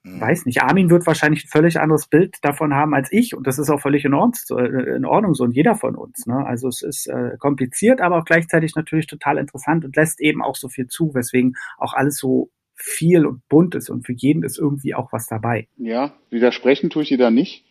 [0.04, 0.62] Weiß nicht.
[0.62, 3.80] Armin wird wahrscheinlich ein völlig anderes Bild davon haben als ich und das ist auch
[3.80, 6.26] völlig in Ordnung, äh, in Ordnung so und jeder von uns.
[6.26, 6.44] Ne?
[6.46, 10.56] Also es ist äh, kompliziert, aber auch gleichzeitig natürlich total interessant und lässt eben auch
[10.56, 14.58] so viel zu, weswegen auch alles so viel und bunt ist und für jeden ist
[14.58, 15.68] irgendwie auch was dabei.
[15.78, 17.64] Ja, widersprechen tue ich dir da nicht.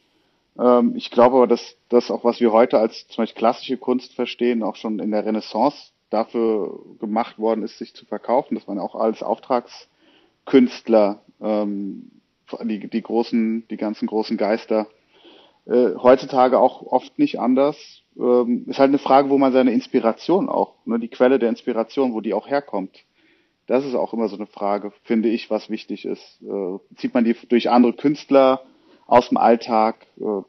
[0.58, 4.16] Ähm, ich glaube aber, dass das auch, was wir heute als zum Beispiel klassische Kunst
[4.16, 8.80] verstehen, auch schon in der Renaissance dafür gemacht worden ist, sich zu verkaufen, dass man
[8.80, 12.12] auch als Auftragskünstler ähm,
[12.64, 14.88] die, die großen, die ganzen großen Geister
[15.66, 17.78] äh, heutzutage auch oft nicht anders.
[18.18, 22.14] Ähm, ist halt eine Frage, wo man seine Inspiration auch, ne, die Quelle der Inspiration,
[22.14, 23.04] wo die auch herkommt,
[23.66, 26.42] das ist auch immer so eine Frage, finde ich, was wichtig ist.
[26.42, 28.62] Äh, zieht man die durch andere Künstler
[29.08, 30.44] aus dem Alltag, äh,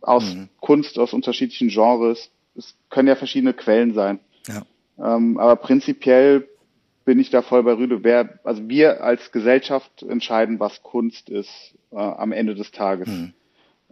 [0.00, 0.48] aus mhm.
[0.60, 2.30] Kunst, aus unterschiedlichen Genres?
[2.56, 4.18] Es können ja verschiedene Quellen sein.
[4.48, 4.62] Ja.
[4.98, 6.48] Ähm, aber prinzipiell
[7.04, 8.02] bin ich da voll bei Rüde.
[8.02, 13.08] Wer, also wir als Gesellschaft entscheiden, was Kunst ist äh, am Ende des Tages.
[13.08, 13.34] Mhm.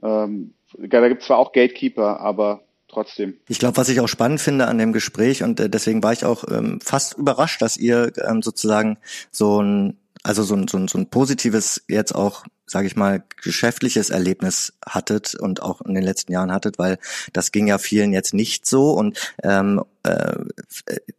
[0.02, 3.34] Ähm, da gibt es zwar auch Gatekeeper, aber trotzdem.
[3.48, 6.24] Ich glaube, was ich auch spannend finde an dem Gespräch und äh, deswegen war ich
[6.24, 8.98] auch ähm, fast überrascht, dass ihr ähm, sozusagen
[9.30, 13.22] so ein also so ein, so ein, so ein positives jetzt auch sage ich mal,
[13.42, 16.98] geschäftliches Erlebnis hattet und auch in den letzten Jahren hattet, weil
[17.32, 18.92] das ging ja vielen jetzt nicht so.
[18.92, 20.34] Und ähm, äh,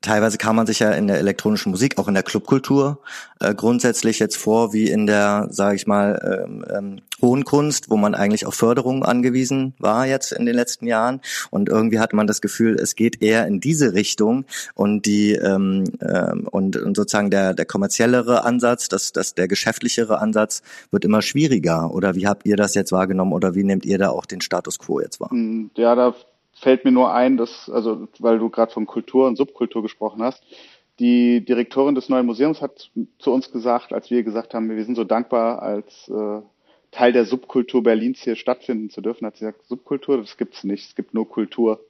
[0.02, 3.00] teilweise kam man sich ja in der elektronischen Musik, auch in der Clubkultur
[3.39, 7.96] äh, grundsätzlich jetzt vor wie in der, sage ich mal, ähm, ähm, hohen Kunst, wo
[7.96, 11.22] man eigentlich auf Förderung angewiesen war jetzt in den letzten Jahren.
[11.50, 14.46] Und irgendwie hatte man das Gefühl, es geht eher in diese Richtung.
[14.74, 20.20] Und die ähm, ähm, und, und sozusagen der der kommerziellere Ansatz, das das der geschäftlichere
[20.20, 23.98] Ansatz wird immer schwieriger oder wie habt ihr das jetzt wahrgenommen oder wie nehmt ihr
[23.98, 25.32] da auch den Status quo jetzt wahr?
[25.32, 26.16] Hm, ja, da
[26.54, 30.44] fällt mir nur ein, dass, also weil du gerade von Kultur und Subkultur gesprochen hast,
[31.00, 34.96] die Direktorin des neuen Museums hat zu uns gesagt, als wir gesagt haben, wir sind
[34.96, 36.42] so dankbar als äh,
[36.92, 39.26] Teil der Subkultur Berlins hier stattfinden zu dürfen.
[39.26, 41.84] Hat sie gesagt, Subkultur, das gibt's nicht, es gibt nur Kultur.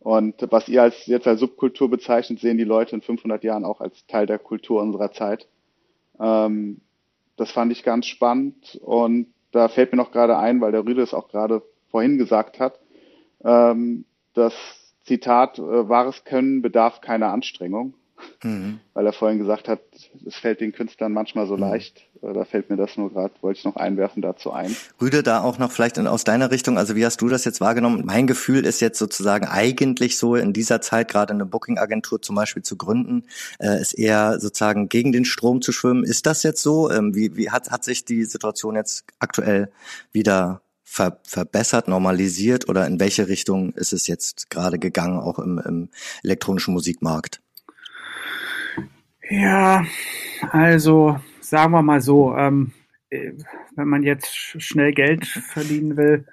[0.00, 3.80] Und was ihr als jetzt als Subkultur bezeichnet, sehen die Leute in 500 Jahren auch
[3.80, 5.46] als Teil der Kultur unserer Zeit.
[6.18, 6.80] Ähm,
[7.36, 11.02] das fand ich ganz spannend und da fällt mir noch gerade ein, weil der Rüde
[11.02, 12.78] es auch gerade vorhin gesagt hat,
[13.44, 14.04] ähm,
[14.34, 14.54] das
[15.04, 17.94] Zitat, äh, wahres Können bedarf keiner Anstrengung.
[18.42, 18.80] Mhm.
[18.94, 19.80] Weil er vorhin gesagt hat,
[20.26, 21.60] es fällt den Künstlern manchmal so mhm.
[21.60, 22.02] leicht.
[22.20, 24.76] Da fällt mir das nur gerade, wollte ich noch einwerfen dazu ein.
[25.00, 28.02] Rüde, da auch noch vielleicht aus deiner Richtung, also wie hast du das jetzt wahrgenommen?
[28.04, 32.62] Mein Gefühl ist jetzt sozusagen eigentlich so in dieser Zeit gerade eine Booking-Agentur zum Beispiel
[32.62, 33.24] zu gründen,
[33.58, 36.04] äh, ist eher sozusagen gegen den Strom zu schwimmen.
[36.04, 36.90] Ist das jetzt so?
[36.90, 39.72] Ähm, wie wie hat, hat sich die Situation jetzt aktuell
[40.12, 45.58] wieder ver verbessert, normalisiert oder in welche Richtung ist es jetzt gerade gegangen, auch im,
[45.58, 45.88] im
[46.22, 47.40] elektronischen Musikmarkt?
[49.32, 49.86] Ja,
[50.50, 52.72] also sagen wir mal so, ähm,
[53.08, 53.32] äh,
[53.76, 54.28] wenn man jetzt
[54.62, 56.26] schnell Geld verdienen will,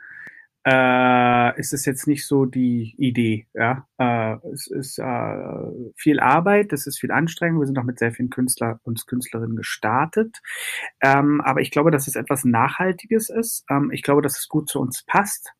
[0.66, 3.48] äh, ist es jetzt nicht so die Idee.
[3.54, 7.62] Ja, äh, es ist äh, viel Arbeit, es ist viel Anstrengung.
[7.62, 10.42] Wir sind auch mit sehr vielen Künstler und Künstlerinnen gestartet,
[11.00, 13.64] ähm, aber ich glaube, dass es etwas Nachhaltiges ist.
[13.70, 15.54] Ähm, ich glaube, dass es gut zu uns passt.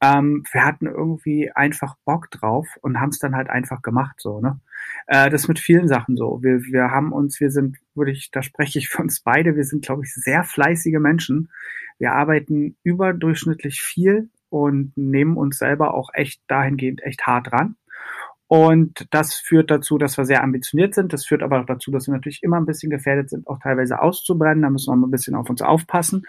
[0.00, 4.40] Ähm, wir hatten irgendwie einfach Bock drauf und haben es dann halt einfach gemacht, so,
[4.40, 4.60] ne?
[5.06, 6.40] Äh, das mit vielen Sachen so.
[6.42, 9.64] Wir, wir haben uns, wir sind, würde ich, da spreche ich für uns beide, wir
[9.64, 11.50] sind, glaube ich, sehr fleißige Menschen.
[11.98, 17.76] Wir arbeiten überdurchschnittlich viel und nehmen uns selber auch echt dahingehend echt hart ran.
[18.52, 21.12] Und das führt dazu, dass wir sehr ambitioniert sind.
[21.12, 24.02] Das führt aber auch dazu, dass wir natürlich immer ein bisschen gefährdet sind, auch teilweise
[24.02, 24.62] auszubrennen.
[24.62, 26.24] Da müssen wir mal ein bisschen auf uns aufpassen.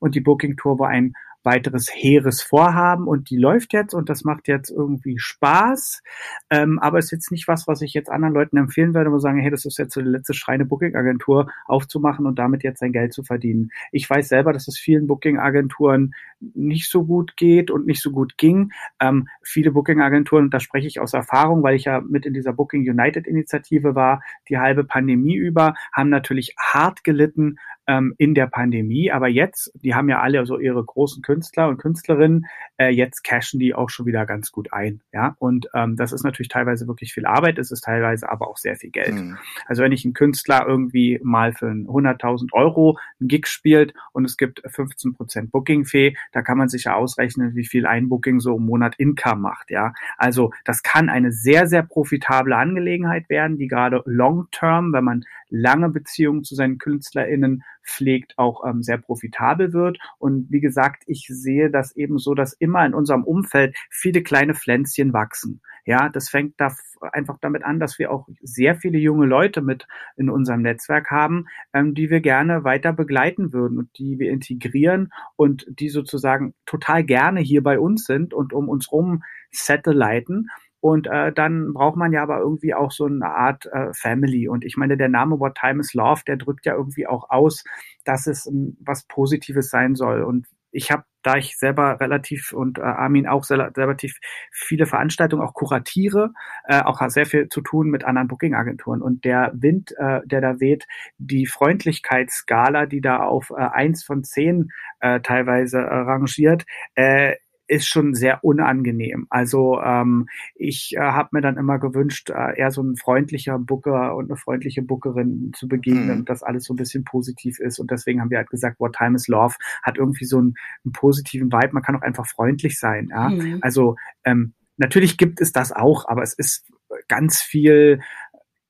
[0.00, 1.12] Und die Booking Tour war ein
[1.46, 6.02] weiteres hehres Vorhaben und die läuft jetzt und das macht jetzt irgendwie Spaß.
[6.50, 9.38] Ähm, aber ist jetzt nicht was, was ich jetzt anderen Leuten empfehlen würde, wo sagen,
[9.38, 13.14] hey, das ist jetzt so die letzte schreine Booking-Agentur aufzumachen und damit jetzt sein Geld
[13.14, 13.70] zu verdienen.
[13.92, 18.36] Ich weiß selber, dass es vielen Booking-Agenturen nicht so gut geht und nicht so gut
[18.36, 18.72] ging.
[19.00, 22.82] Ähm, viele Booking-Agenturen, da spreche ich aus Erfahrung, weil ich ja mit in dieser Booking
[22.82, 29.10] United-Initiative war, die halbe Pandemie über, haben natürlich hart gelitten ähm, in der Pandemie.
[29.10, 32.46] Aber jetzt, die haben ja alle so ihre großen Künstler und Künstlerinnen,
[32.78, 35.00] äh, jetzt cashen die auch schon wieder ganz gut ein.
[35.12, 38.56] Ja, und ähm, das ist natürlich teilweise wirklich viel Arbeit, es ist teilweise aber auch
[38.56, 39.14] sehr viel Geld.
[39.14, 39.38] Mhm.
[39.66, 44.36] Also wenn ich einen Künstler irgendwie mal für 100.000 Euro einen Gig spielt und es
[44.36, 48.56] gibt 15 Prozent Booking-Fee, da kann man sich ja ausrechnen, wie viel ein Booking so
[48.56, 49.70] im Monat Income macht.
[49.70, 55.24] Ja, also das kann eine sehr, sehr profitable Angelegenheit werden, die gerade long-term, wenn man
[55.48, 59.98] lange Beziehungen zu seinen KünstlerInnen pflegt, auch ähm, sehr profitabel wird.
[60.18, 64.54] Und wie gesagt, ich sehe das eben so, dass immer in unserem Umfeld viele kleine
[64.54, 65.60] Pflänzchen wachsen.
[65.84, 66.74] Ja, das fängt da
[67.12, 69.86] einfach damit an, dass wir auch sehr viele junge Leute mit
[70.16, 75.12] in unserem Netzwerk haben, ähm, die wir gerne weiter begleiten würden und die wir integrieren
[75.36, 80.48] und die sozusagen total gerne hier bei uns sind und um uns rum satelliten.
[80.86, 84.46] Und äh, dann braucht man ja aber irgendwie auch so eine Art äh, Family.
[84.46, 87.64] Und ich meine, der Name What Time is Love, der drückt ja irgendwie auch aus,
[88.04, 90.22] dass es ähm, was Positives sein soll.
[90.22, 94.20] Und ich habe, da ich selber relativ und äh, Armin auch sehr, relativ
[94.52, 96.32] viele Veranstaltungen auch kuratiere,
[96.68, 99.02] äh, auch sehr viel zu tun mit anderen Booking-Agenturen.
[99.02, 100.86] Und der Wind, äh, der da weht,
[101.18, 104.70] die Freundlichkeitsskala, die da auf äh, eins von zehn
[105.00, 106.64] äh, teilweise äh, rangiert,
[106.94, 107.34] äh,
[107.68, 109.26] ist schon sehr unangenehm.
[109.30, 114.14] Also ähm, ich äh, habe mir dann immer gewünscht, äh, eher so ein freundlicher Booker
[114.16, 116.24] und eine freundliche Bookerin zu begegnen, mhm.
[116.24, 117.78] dass alles so ein bisschen positiv ist.
[117.78, 120.54] Und deswegen haben wir halt gesagt, What Time is Love hat irgendwie so einen,
[120.84, 121.72] einen positiven Vibe.
[121.72, 123.08] Man kann auch einfach freundlich sein.
[123.10, 123.28] Ja?
[123.28, 123.58] Mhm.
[123.62, 126.66] Also ähm, natürlich gibt es das auch, aber es ist
[127.08, 128.00] ganz viel,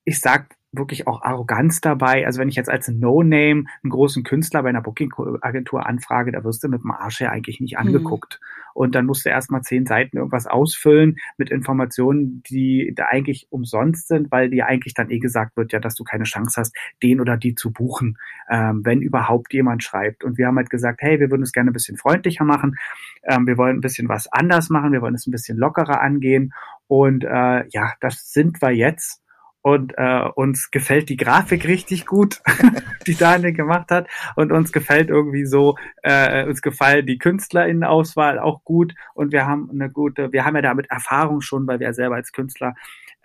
[0.03, 2.25] ich sag wirklich auch Arroganz dabei.
[2.25, 6.63] Also wenn ich jetzt als No-Name einen großen Künstler bei einer Booking-Agentur anfrage, da wirst
[6.63, 7.87] du mit dem Arsch ja eigentlich nicht mhm.
[7.87, 8.39] angeguckt.
[8.41, 8.67] Mhm.
[8.77, 14.07] Und dann musst du erstmal zehn Seiten irgendwas ausfüllen mit Informationen, die da eigentlich umsonst
[14.07, 17.19] sind, weil dir eigentlich dann eh gesagt wird, ja, dass du keine Chance hast, den
[17.19, 18.19] oder die zu buchen,
[18.51, 20.23] ähm, wenn überhaupt jemand schreibt.
[20.23, 22.75] Und wir haben halt gesagt, hey, wir würden es gerne ein bisschen freundlicher machen.
[23.23, 24.91] Ähm, wir wollen ein bisschen was anders machen.
[24.91, 26.53] Wir wollen es ein bisschen lockerer angehen.
[26.85, 29.23] Und äh, ja, das sind wir jetzt
[29.67, 32.39] und äh, uns gefällt die Grafik richtig gut,
[33.05, 34.07] die Daniel gemacht hat.
[34.37, 38.95] Und uns gefällt irgendwie so, äh, uns gefallen die KünstlerInnenauswahl auch gut.
[39.13, 42.15] Und wir haben eine gute, wir haben ja damit Erfahrung schon, weil wir ja selber
[42.15, 42.75] als Künstler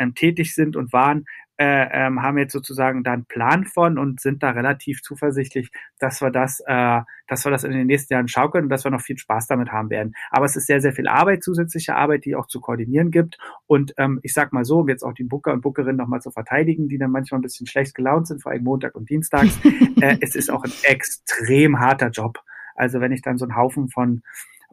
[0.00, 1.26] ähm, tätig sind und waren,
[1.62, 6.20] äh, ähm, haben jetzt sozusagen da einen Plan von und sind da relativ zuversichtlich, dass
[6.20, 9.00] wir das, äh, dass wir das in den nächsten Jahren schaukeln und dass wir noch
[9.00, 10.12] viel Spaß damit haben werden.
[10.32, 13.38] Aber es ist sehr, sehr viel Arbeit, zusätzliche Arbeit, die auch zu koordinieren gibt.
[13.68, 16.32] Und ähm, ich sag mal so, um jetzt auch die Booker und Bookerinnen nochmal zu
[16.32, 19.60] verteidigen, die dann manchmal ein bisschen schlecht gelaunt sind, vor allem Montag und Dienstags,
[20.00, 22.40] äh, es ist auch ein extrem harter Job.
[22.74, 24.22] Also wenn ich dann so einen Haufen von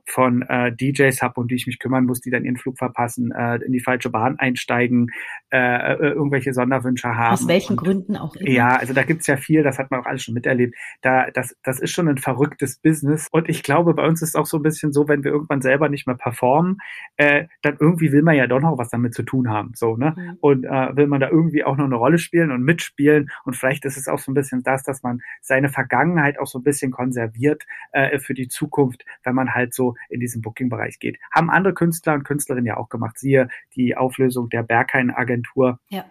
[0.10, 3.32] von äh, DJs habe, um die ich mich kümmern muss, die dann ihren Flug verpassen,
[3.32, 5.12] äh, in die falsche Bahn einsteigen,
[5.51, 7.34] äh, äh, irgendwelche Sonderwünsche haben.
[7.34, 8.49] Aus welchen und, Gründen auch immer.
[8.49, 10.76] Ja, also da gibt's ja viel, das hat man auch alles schon miterlebt.
[11.01, 13.28] Da, das, das ist schon ein verrücktes Business.
[13.32, 15.62] Und ich glaube, bei uns ist es auch so ein bisschen so, wenn wir irgendwann
[15.62, 16.78] selber nicht mehr performen,
[17.18, 19.72] äh, dann irgendwie will man ja doch noch was damit zu tun haben.
[19.76, 20.16] So, ne?
[20.18, 20.38] Mhm.
[20.41, 23.30] Und äh, will man da irgendwie auch noch eine Rolle spielen und mitspielen.
[23.43, 26.60] Und vielleicht ist es auch so ein bisschen das, dass man seine Vergangenheit auch so
[26.60, 31.18] ein bisschen konserviert äh, für die Zukunft, wenn man halt so in diesem Booking-Bereich geht.
[31.32, 33.18] Haben andere Künstler und Künstlerinnen ja auch gemacht.
[33.20, 35.80] Siehe die Auflösung der Berghain-Agentur.
[35.89, 36.06] Ja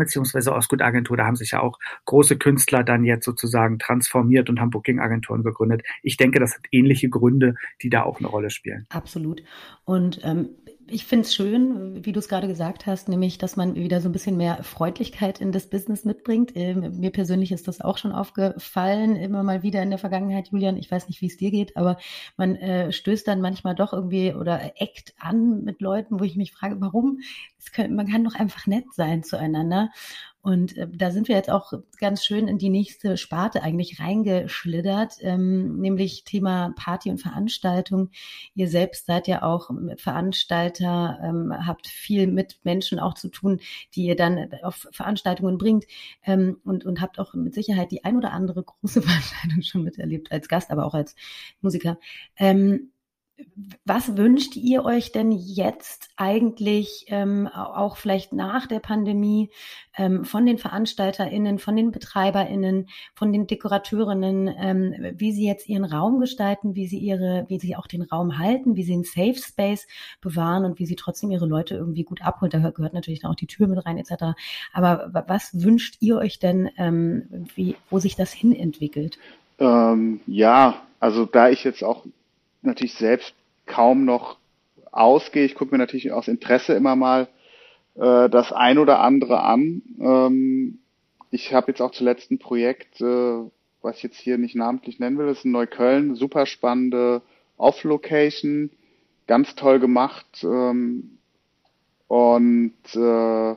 [0.00, 4.70] beziehungsweise Osgood-Agentur, da haben sich ja auch große Künstler dann jetzt sozusagen transformiert und haben
[4.70, 5.82] Booking-Agenturen gegründet.
[6.02, 8.86] Ich denke, das hat ähnliche Gründe, die da auch eine Rolle spielen.
[8.88, 9.42] Absolut.
[9.84, 10.50] Und ähm,
[10.90, 14.08] ich finde es schön, wie du es gerade gesagt hast, nämlich, dass man wieder so
[14.08, 16.52] ein bisschen mehr Freundlichkeit in das Business mitbringt.
[16.54, 20.76] Ähm, mir persönlich ist das auch schon aufgefallen, immer mal wieder in der Vergangenheit, Julian.
[20.76, 21.98] Ich weiß nicht, wie es dir geht, aber
[22.36, 26.52] man äh, stößt dann manchmal doch irgendwie oder eckt an mit Leuten, wo ich mich
[26.52, 27.20] frage, warum?
[27.72, 29.90] Kann, man kann doch einfach nett sein zueinander.
[30.42, 35.16] Und äh, da sind wir jetzt auch ganz schön in die nächste Sparte eigentlich reingeschlittert,
[35.20, 38.10] ähm, nämlich Thema Party und Veranstaltung.
[38.54, 43.60] Ihr selbst seid ja auch Veranstalter, ähm, habt viel mit Menschen auch zu tun,
[43.94, 45.84] die ihr dann auf Veranstaltungen bringt
[46.24, 50.32] ähm, und, und habt auch mit Sicherheit die ein oder andere große Veranstaltung schon miterlebt,
[50.32, 51.14] als Gast, aber auch als
[51.60, 51.98] Musiker.
[52.38, 52.92] Ähm,
[53.84, 59.50] was wünscht ihr euch denn jetzt eigentlich ähm, auch vielleicht nach der Pandemie
[59.96, 65.84] ähm, von den VeranstalterInnen, von den BetreiberInnen, von den Dekorateurinnen, ähm, wie sie jetzt ihren
[65.84, 69.34] Raum gestalten, wie sie ihre, wie sie auch den Raum halten, wie sie einen Safe
[69.34, 69.86] Space
[70.20, 72.50] bewahren und wie sie trotzdem ihre Leute irgendwie gut abholen.
[72.50, 74.36] Da gehört natürlich auch die Tür mit rein etc.
[74.72, 79.18] Aber was wünscht ihr euch denn, ähm, wie, wo sich das hin entwickelt?
[79.58, 82.04] Ähm, ja, also da ich jetzt auch
[82.62, 83.34] natürlich selbst
[83.66, 84.38] kaum noch
[84.92, 85.44] ausgehe.
[85.44, 87.28] Ich gucke mir natürlich aus Interesse immer mal
[87.94, 89.82] äh, das ein oder andere an.
[90.00, 90.78] Ähm,
[91.30, 93.38] ich habe jetzt auch zuletzt ein Projekt, äh,
[93.82, 97.22] was ich jetzt hier nicht namentlich nennen will, das ist in Neukölln, super spannende
[97.56, 98.70] Off-Location,
[99.26, 100.26] ganz toll gemacht.
[100.42, 101.18] Ähm,
[102.08, 103.52] und äh,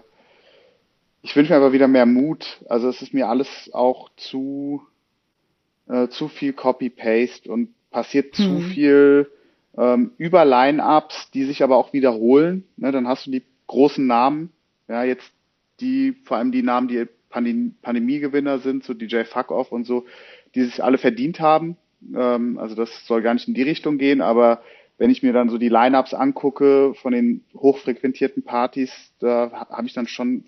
[1.23, 2.61] ich wünsche mir aber wieder mehr Mut.
[2.69, 4.83] Also es ist mir alles auch zu,
[5.87, 8.43] äh, zu viel Copy-Paste und passiert hm.
[8.43, 9.31] zu viel
[9.77, 12.65] ähm, über Line-Ups, die sich aber auch wiederholen.
[12.75, 14.51] Ne, dann hast du die großen Namen,
[14.89, 15.31] ja, jetzt
[15.79, 20.05] die, vor allem die Namen, die Pandem Pandemiegewinner sind, so DJ Fuck Off und so,
[20.53, 21.77] die sich alle verdient haben.
[22.15, 24.61] Ähm, also das soll gar nicht in die Richtung gehen, aber
[24.97, 29.93] wenn ich mir dann so die Line-Ups angucke von den hochfrequentierten Partys, da habe ich
[29.93, 30.45] dann schon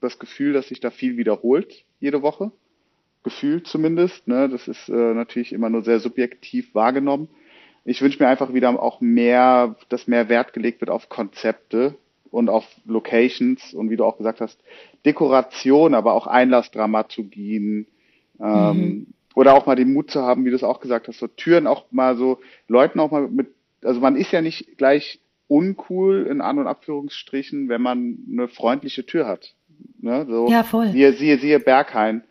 [0.00, 2.52] das Gefühl, dass sich da viel wiederholt jede Woche.
[3.28, 4.26] Gefühlt zumindest.
[4.28, 4.48] Ne?
[4.48, 7.28] Das ist äh, natürlich immer nur sehr subjektiv wahrgenommen
[7.88, 11.94] ich wünsche mir einfach wieder auch mehr, dass mehr Wert gelegt wird auf Konzepte
[12.30, 14.60] und auf Locations und wie du auch gesagt hast,
[15.06, 17.86] Dekoration, aber auch Einlassdramaturgien.
[18.40, 19.06] Ähm, mhm.
[19.34, 21.66] Oder auch mal den Mut zu haben, wie du es auch gesagt hast, so Türen
[21.66, 23.48] auch mal so, Leuten auch mal mit,
[23.82, 29.06] also man ist ja nicht gleich uncool in An- und Abführungsstrichen, wenn man eine freundliche
[29.06, 29.54] Tür hat.
[30.00, 30.26] Ne?
[30.28, 30.88] So, ja, voll.
[30.88, 32.22] Siehe, siehe, siehe Berghain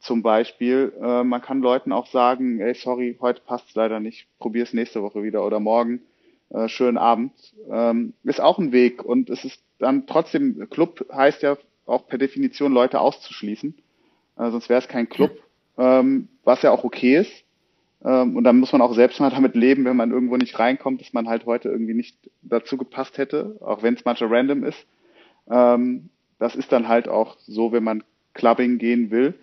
[0.00, 0.92] zum Beispiel.
[1.00, 5.22] Äh, man kann Leuten auch sagen, ey, sorry, heute passt's leider nicht, probier's nächste Woche
[5.22, 6.02] wieder oder morgen.
[6.50, 7.32] Äh, schönen Abend.
[7.70, 12.18] Ähm, ist auch ein Weg und es ist dann trotzdem, Club heißt ja auch per
[12.18, 13.74] Definition Leute auszuschließen.
[14.36, 15.32] Äh, sonst wäre es kein Club,
[15.78, 17.44] ähm, was ja auch okay ist.
[18.04, 21.00] Ähm, und dann muss man auch selbst mal damit leben, wenn man irgendwo nicht reinkommt,
[21.00, 24.86] dass man halt heute irgendwie nicht dazu gepasst hätte, auch wenn es manchmal random ist.
[25.50, 29.34] Ähm, das ist dann halt auch so, wenn man Clubbing gehen will.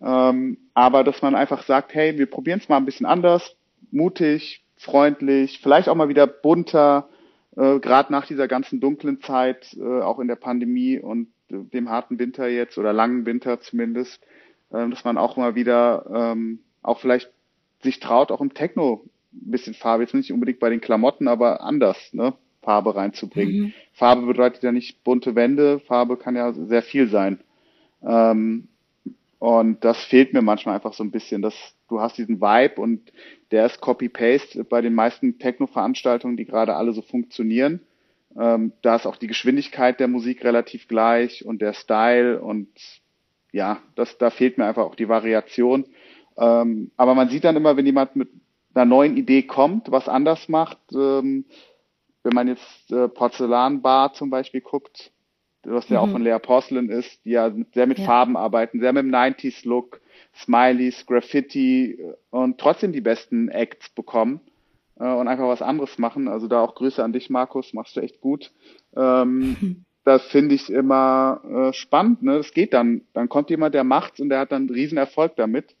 [0.00, 3.56] Ähm, aber dass man einfach sagt, hey, wir probieren es mal ein bisschen anders,
[3.90, 7.08] mutig, freundlich, vielleicht auch mal wieder bunter,
[7.56, 11.90] äh, gerade nach dieser ganzen dunklen Zeit, äh, auch in der Pandemie und äh, dem
[11.90, 14.22] harten Winter jetzt oder langen Winter zumindest,
[14.70, 17.30] äh, dass man auch mal wieder ähm, auch vielleicht
[17.82, 21.62] sich traut, auch im Techno ein bisschen Farbe, jetzt nicht unbedingt bei den Klamotten, aber
[21.62, 22.34] anders, ne?
[22.62, 23.60] Farbe reinzubringen.
[23.60, 23.72] Mhm.
[23.92, 27.40] Farbe bedeutet ja nicht bunte Wände, Farbe kann ja sehr viel sein.
[28.02, 28.68] Ähm,
[29.38, 31.54] und das fehlt mir manchmal einfach so ein bisschen, dass
[31.88, 33.12] du hast diesen Vibe und
[33.50, 37.80] der ist Copy-Paste bei den meisten Techno-Veranstaltungen, die gerade alle so funktionieren.
[38.36, 42.68] Ähm, da ist auch die Geschwindigkeit der Musik relativ gleich und der Style und
[43.52, 45.86] ja, das, da fehlt mir einfach auch die Variation.
[46.36, 48.28] Ähm, aber man sieht dann immer, wenn jemand mit
[48.74, 51.46] einer neuen Idee kommt, was anders macht, ähm,
[52.22, 55.12] wenn man jetzt äh, Porzellanbar zum Beispiel guckt,
[55.70, 56.08] was ja mhm.
[56.08, 58.04] auch von Lea Porcelain ist, die ja sehr mit ja.
[58.04, 60.00] Farben arbeiten, sehr mit dem 90s-Look,
[60.34, 61.98] Smileys, Graffiti
[62.30, 64.40] und trotzdem die besten Acts bekommen
[64.98, 66.28] äh, und einfach was anderes machen.
[66.28, 68.52] Also da auch Grüße an dich, Markus, machst du echt gut.
[68.96, 72.22] Ähm, das finde ich immer äh, spannend.
[72.22, 72.38] Ne?
[72.38, 73.02] Das geht dann.
[73.12, 75.74] Dann kommt jemand, der macht's und der hat dann einen riesen Erfolg damit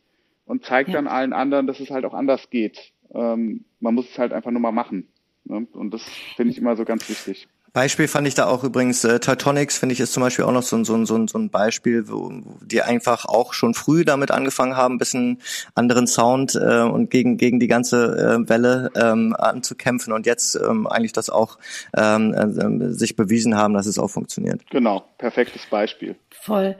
[0.44, 0.96] und zeigt ja.
[0.96, 2.92] dann allen anderen, dass es halt auch anders geht.
[3.14, 5.08] Ähm, man muss es halt einfach nur mal machen.
[5.44, 5.66] Ne?
[5.72, 6.02] Und das
[6.36, 7.48] finde ich immer so ganz wichtig.
[7.78, 10.64] Beispiel fand ich da auch übrigens, äh, Teutonics finde ich ist zum Beispiel auch noch
[10.64, 14.76] so, so, so, so ein Beispiel, wo, wo die einfach auch schon früh damit angefangen
[14.76, 15.40] haben, ein bisschen
[15.76, 20.88] anderen Sound äh, und gegen, gegen die ganze äh, Welle ähm, anzukämpfen und jetzt ähm,
[20.88, 21.56] eigentlich das auch
[21.96, 24.68] ähm, äh, sich bewiesen haben, dass es auch funktioniert.
[24.70, 26.16] Genau, perfektes Beispiel.
[26.30, 26.74] Voll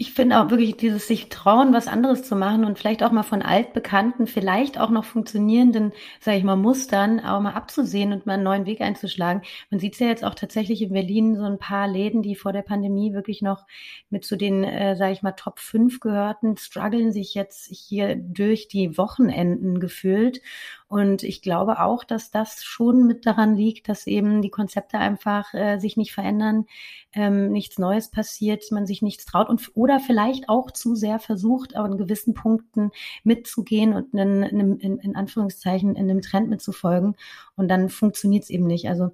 [0.00, 3.24] ich finde auch wirklich dieses sich trauen, was anderes zu machen und vielleicht auch mal
[3.24, 8.34] von altbekannten, vielleicht auch noch funktionierenden, sage ich mal, Mustern auch mal abzusehen und mal
[8.34, 9.42] einen neuen Weg einzuschlagen.
[9.70, 12.52] Man sieht es ja jetzt auch tatsächlich in Berlin so ein paar Läden, die vor
[12.52, 13.66] der Pandemie wirklich noch
[14.08, 18.68] mit zu den, äh, sage ich mal, Top 5 gehörten, strugglen sich jetzt hier durch
[18.68, 20.40] die Wochenenden gefühlt
[20.88, 25.52] und ich glaube auch, dass das schon mit daran liegt, dass eben die Konzepte einfach
[25.52, 26.64] äh, sich nicht verändern,
[27.12, 31.76] ähm, nichts Neues passiert, man sich nichts traut und oder vielleicht auch zu sehr versucht,
[31.76, 32.90] an gewissen Punkten
[33.22, 37.16] mitzugehen und in, in, in, Anführungszeichen in einem Trend mitzufolgen.
[37.54, 38.88] Und dann funktioniert es eben nicht.
[38.88, 39.10] Also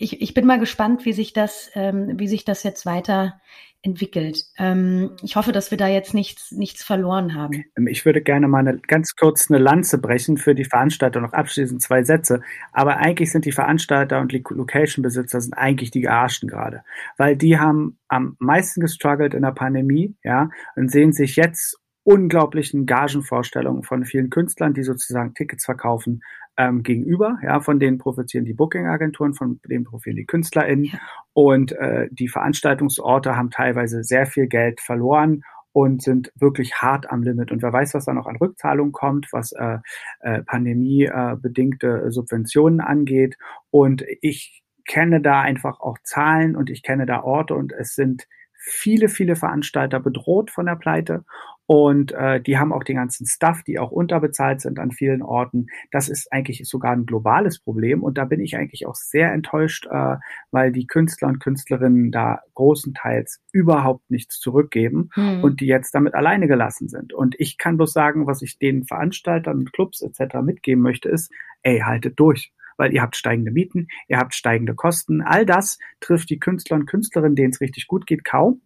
[0.00, 3.40] ich, ich bin mal gespannt, wie sich das, ähm, wie sich das jetzt weiter
[3.82, 4.44] entwickelt.
[4.58, 7.64] Ähm, ich hoffe, dass wir da jetzt nichts, nichts verloren haben.
[7.76, 11.34] Ähm, ich würde gerne mal eine, ganz kurz eine Lanze brechen für die Veranstalter, noch
[11.34, 12.42] abschließend zwei Sätze.
[12.72, 16.82] Aber eigentlich sind die Veranstalter und die Location-Besitzer sind eigentlich die Gearschten gerade.
[17.18, 22.86] Weil die haben am meisten gestruggelt in der Pandemie, ja, und sehen sich jetzt unglaublichen
[22.86, 26.22] Gagenvorstellungen von vielen Künstlern, die sozusagen Tickets verkaufen,
[26.60, 27.38] ähm, gegenüber.
[27.42, 30.84] Ja, von denen profitieren die Booking-Agenturen, von denen profitieren die KünstlerInnen.
[30.84, 30.98] Ja.
[31.32, 35.42] Und äh, die Veranstaltungsorte haben teilweise sehr viel Geld verloren
[35.72, 37.50] und sind wirklich hart am Limit.
[37.50, 39.78] Und wer weiß, was da noch an Rückzahlungen kommt, was äh,
[40.20, 43.36] äh, pandemiebedingte äh, Subventionen angeht.
[43.70, 48.26] Und ich kenne da einfach auch Zahlen und ich kenne da Orte und es sind
[48.52, 51.24] viele, viele Veranstalter bedroht von der Pleite
[51.70, 55.68] und äh, die haben auch den ganzen Stuff, die auch unterbezahlt sind an vielen Orten.
[55.92, 58.02] Das ist eigentlich sogar ein globales Problem.
[58.02, 60.16] Und da bin ich eigentlich auch sehr enttäuscht, äh,
[60.50, 65.44] weil die Künstler und Künstlerinnen da großenteils überhaupt nichts zurückgeben hm.
[65.44, 67.12] und die jetzt damit alleine gelassen sind.
[67.12, 70.38] Und ich kann bloß sagen, was ich den Veranstaltern und Clubs etc.
[70.42, 71.30] mitgeben möchte, ist,
[71.62, 75.20] ey, haltet durch weil ihr habt steigende Mieten, ihr habt steigende Kosten.
[75.20, 78.62] All das trifft die Künstler und Künstlerinnen, denen es richtig gut geht, kaum.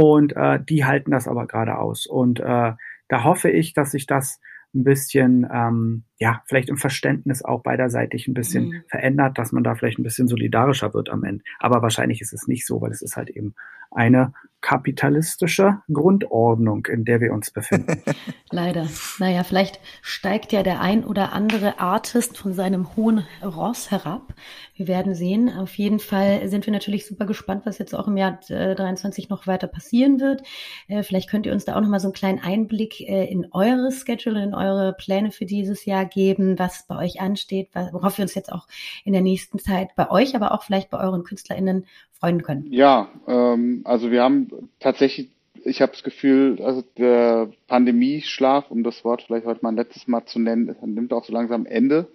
[0.00, 2.06] Und äh, die halten das aber gerade aus.
[2.06, 2.72] Und äh,
[3.08, 4.40] da hoffe ich, dass sich das
[4.72, 8.82] ein bisschen, ähm, ja, vielleicht im Verständnis auch beiderseitig ein bisschen mhm.
[8.88, 11.44] verändert, dass man da vielleicht ein bisschen solidarischer wird am Ende.
[11.60, 13.54] Aber wahrscheinlich ist es nicht so, weil es ist halt eben
[13.90, 18.02] eine kapitalistische Grundordnung, in der wir uns befinden.
[18.50, 18.88] Leider.
[19.20, 24.34] Naja, vielleicht steigt ja der ein oder andere Artist von seinem hohen Ross herab.
[24.74, 25.48] Wir werden sehen.
[25.48, 29.28] Auf jeden Fall sind wir natürlich super gespannt, was jetzt auch im Jahr äh, 23
[29.28, 30.42] noch weiter passieren wird.
[30.88, 33.46] Äh, vielleicht könnt ihr uns da auch noch mal so einen kleinen Einblick äh, in
[33.52, 38.22] eure Schedule, in eure Pläne für dieses Jahr geben, was bei euch ansteht, worauf wir
[38.22, 38.66] uns jetzt auch
[39.04, 41.86] in der nächsten Zeit bei euch, aber auch vielleicht bei euren KünstlerInnen
[42.18, 42.66] freuen können.
[42.70, 44.48] Ja, ähm, also wir haben
[44.80, 45.30] tatsächlich,
[45.64, 50.08] ich habe das Gefühl, also der Pandemieschlaf, um das Wort vielleicht heute mal ein letztes
[50.08, 52.08] Mal zu nennen, nimmt auch so langsam Ende.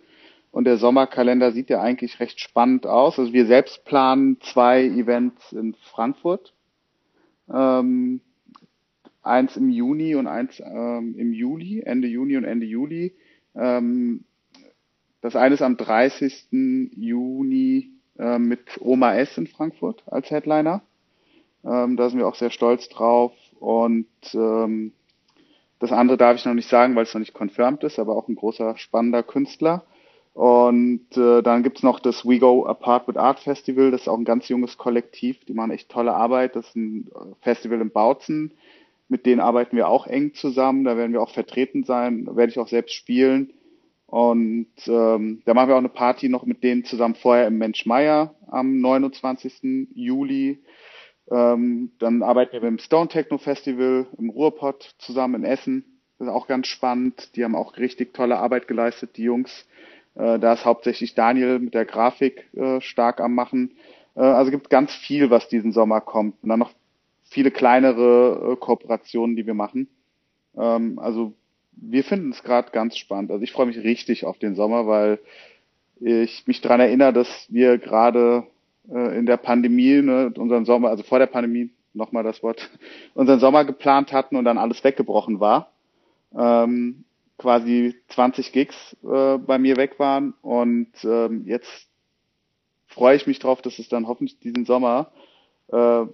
[0.52, 3.18] Und der Sommerkalender sieht ja eigentlich recht spannend aus.
[3.18, 6.54] Also wir selbst planen zwei Events in Frankfurt.
[7.52, 8.22] Ähm,
[9.24, 13.14] eins im Juni und eins ähm, im Juli, Ende Juni und Ende Juli.
[13.56, 14.24] Ähm,
[15.22, 16.48] das eine ist am 30.
[16.96, 20.82] Juni äh, mit Oma S in Frankfurt als Headliner.
[21.64, 23.34] Ähm, da sind wir auch sehr stolz drauf.
[23.60, 24.92] Und ähm,
[25.80, 28.28] das andere darf ich noch nicht sagen, weil es noch nicht confirmed ist, aber auch
[28.28, 29.86] ein großer, spannender Künstler.
[30.34, 34.18] Und äh, dann gibt's noch das We Go Apart with Art Festival, das ist auch
[34.18, 36.56] ein ganz junges Kollektiv, die machen echt tolle Arbeit.
[36.56, 38.52] Das ist ein äh, Festival in Bautzen,
[39.14, 42.52] mit denen arbeiten wir auch eng zusammen, da werden wir auch vertreten sein, da werde
[42.52, 43.54] ich auch selbst spielen.
[44.08, 47.86] Und ähm, da machen wir auch eine Party noch mit denen zusammen vorher im Mensch
[47.86, 49.88] Meier am 29.
[49.94, 50.64] Juli.
[51.30, 56.02] Ähm, dann arbeiten wir mit dem Stone Techno Festival im Ruhrpott zusammen in Essen.
[56.18, 57.36] Das ist auch ganz spannend.
[57.36, 59.68] Die haben auch richtig tolle Arbeit geleistet, die Jungs.
[60.16, 63.78] Äh, da ist hauptsächlich Daniel mit der Grafik äh, stark am Machen.
[64.16, 66.42] Äh, also gibt ganz viel, was diesen Sommer kommt.
[66.42, 66.74] Und dann noch
[67.34, 69.90] viele kleinere äh, Kooperationen, die wir machen.
[70.56, 71.34] Ähm, also
[71.72, 73.32] wir finden es gerade ganz spannend.
[73.32, 75.20] Also ich freue mich richtig auf den Sommer, weil
[76.00, 78.46] ich mich daran erinnere, dass wir gerade
[78.90, 82.70] äh, in der Pandemie, ne, unseren Sommer, also vor der Pandemie, nochmal das Wort,
[83.14, 85.72] unseren Sommer geplant hatten und dann alles weggebrochen war.
[86.36, 87.04] Ähm,
[87.38, 91.88] quasi 20 Gigs äh, bei mir weg waren und ähm, jetzt
[92.88, 95.12] freue ich mich drauf, dass es dann hoffentlich diesen Sommer,
[95.72, 96.06] äh,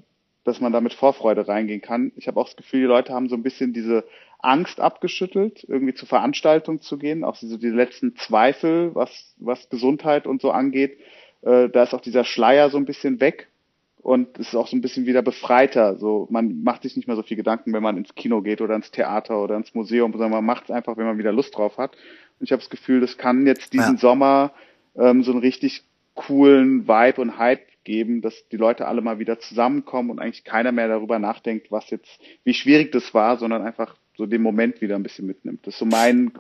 [0.50, 2.12] dass man da mit Vorfreude reingehen kann.
[2.16, 4.04] Ich habe auch das Gefühl, die Leute haben so ein bisschen diese
[4.40, 10.28] Angst abgeschüttelt, irgendwie zur Veranstaltung zu gehen, auch diese, diese letzten Zweifel, was, was Gesundheit
[10.28, 10.98] und so angeht.
[11.42, 13.48] Äh, da ist auch dieser Schleier so ein bisschen weg
[14.02, 15.98] und es ist auch so ein bisschen wieder befreiter.
[15.98, 18.76] So, man macht sich nicht mehr so viel Gedanken, wenn man ins Kino geht oder
[18.76, 21.78] ins Theater oder ins Museum, sondern man macht es einfach, wenn man wieder Lust drauf
[21.78, 21.96] hat.
[22.40, 24.00] Und ich habe das Gefühl, das kann jetzt diesen ja.
[24.00, 24.52] Sommer
[24.98, 25.84] ähm, so einen richtig
[26.16, 30.72] coolen Vibe und Hype geben, dass die Leute alle mal wieder zusammenkommen und eigentlich keiner
[30.72, 34.96] mehr darüber nachdenkt, was jetzt, wie schwierig das war, sondern einfach so den Moment wieder
[34.96, 35.66] ein bisschen mitnimmt.
[35.66, 36.32] Das ist so mein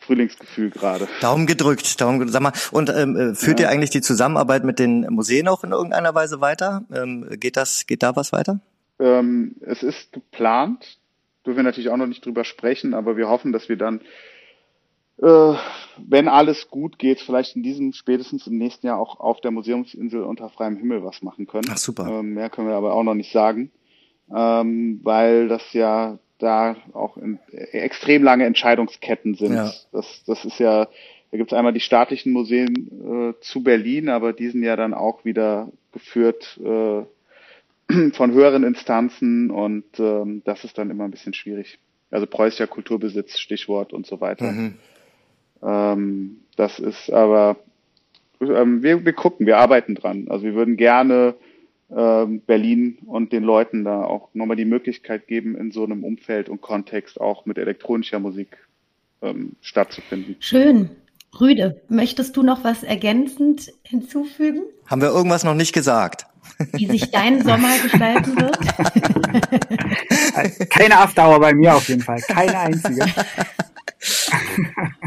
[0.00, 1.08] Frühlingsgefühl gerade.
[1.22, 2.34] Daumen gedrückt, Daumen gedrückt.
[2.34, 3.66] Sag mal, und ähm, äh, führt ja.
[3.66, 6.84] ihr eigentlich die Zusammenarbeit mit den Museen auch in irgendeiner Weise weiter?
[6.94, 8.60] Ähm, geht das, geht da was weiter?
[8.98, 10.98] Ähm, es ist geplant.
[11.46, 14.02] Dürfen wir natürlich auch noch nicht drüber sprechen, aber wir hoffen, dass wir dann,
[15.22, 15.54] äh,
[15.98, 20.22] wenn alles gut geht, vielleicht in diesem, spätestens im nächsten Jahr auch auf der Museumsinsel
[20.22, 21.68] unter freiem Himmel was machen können.
[21.70, 22.08] Ach super.
[22.08, 23.70] Ähm, mehr können wir aber auch noch nicht sagen,
[24.34, 29.54] ähm, weil das ja da auch in, äh, extrem lange Entscheidungsketten sind.
[29.54, 29.72] Ja.
[29.92, 30.88] Das, das ist ja,
[31.30, 34.92] da gibt es einmal die staatlichen Museen äh, zu Berlin, aber die sind ja dann
[34.92, 37.02] auch wieder geführt äh,
[38.12, 41.78] von höheren Instanzen und ähm, das ist dann immer ein bisschen schwierig.
[42.10, 44.50] Also preußischer Kulturbesitz, Stichwort und so weiter.
[44.50, 44.78] Mhm.
[45.62, 47.56] Ähm, das ist aber,
[48.40, 50.26] ähm, wir, wir gucken, wir arbeiten dran.
[50.28, 51.34] Also wir würden gerne
[51.94, 56.48] ähm, Berlin und den Leuten da auch nochmal die Möglichkeit geben, in so einem Umfeld
[56.48, 58.56] und Kontext auch mit elektronischer Musik
[59.20, 60.36] ähm, stattzufinden.
[60.40, 60.90] Schön.
[61.40, 64.64] Rüde, möchtest du noch was ergänzend hinzufügen?
[64.86, 66.26] Haben wir irgendwas noch nicht gesagt?
[66.72, 68.58] Wie sich dein Sommer gestalten wird?
[70.70, 72.20] Keine Afdauer bei mir auf jeden Fall.
[72.20, 73.06] Keine einzige.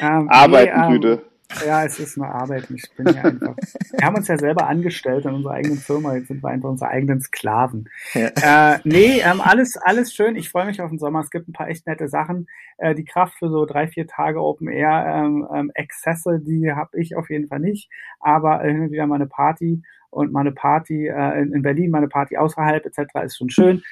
[0.00, 1.32] ähm, Arbeiten, nee, ähm, Rüde.
[1.66, 2.70] Ja, es ist eine Arbeit.
[2.70, 3.56] Ich bin ja einfach.
[3.92, 6.14] wir haben uns ja selber angestellt in unserer eigenen Firma.
[6.14, 7.88] Jetzt sind wir einfach unsere eigenen Sklaven.
[8.14, 8.74] Ja.
[8.74, 10.36] Äh, nee, ähm, alles, alles schön.
[10.36, 11.20] Ich freue mich auf den Sommer.
[11.20, 12.46] Es gibt ein paar echt nette Sachen.
[12.78, 16.98] Äh, die Kraft für so drei, vier Tage Open Air ähm, ähm, Exzesse, die habe
[16.98, 17.90] ich auf jeden Fall nicht.
[18.20, 21.62] Aber äh, hin und wieder mal eine Party und mal eine Party äh, in, in
[21.62, 23.24] Berlin, mal eine Party außerhalb etc.
[23.24, 23.82] ist schon schön.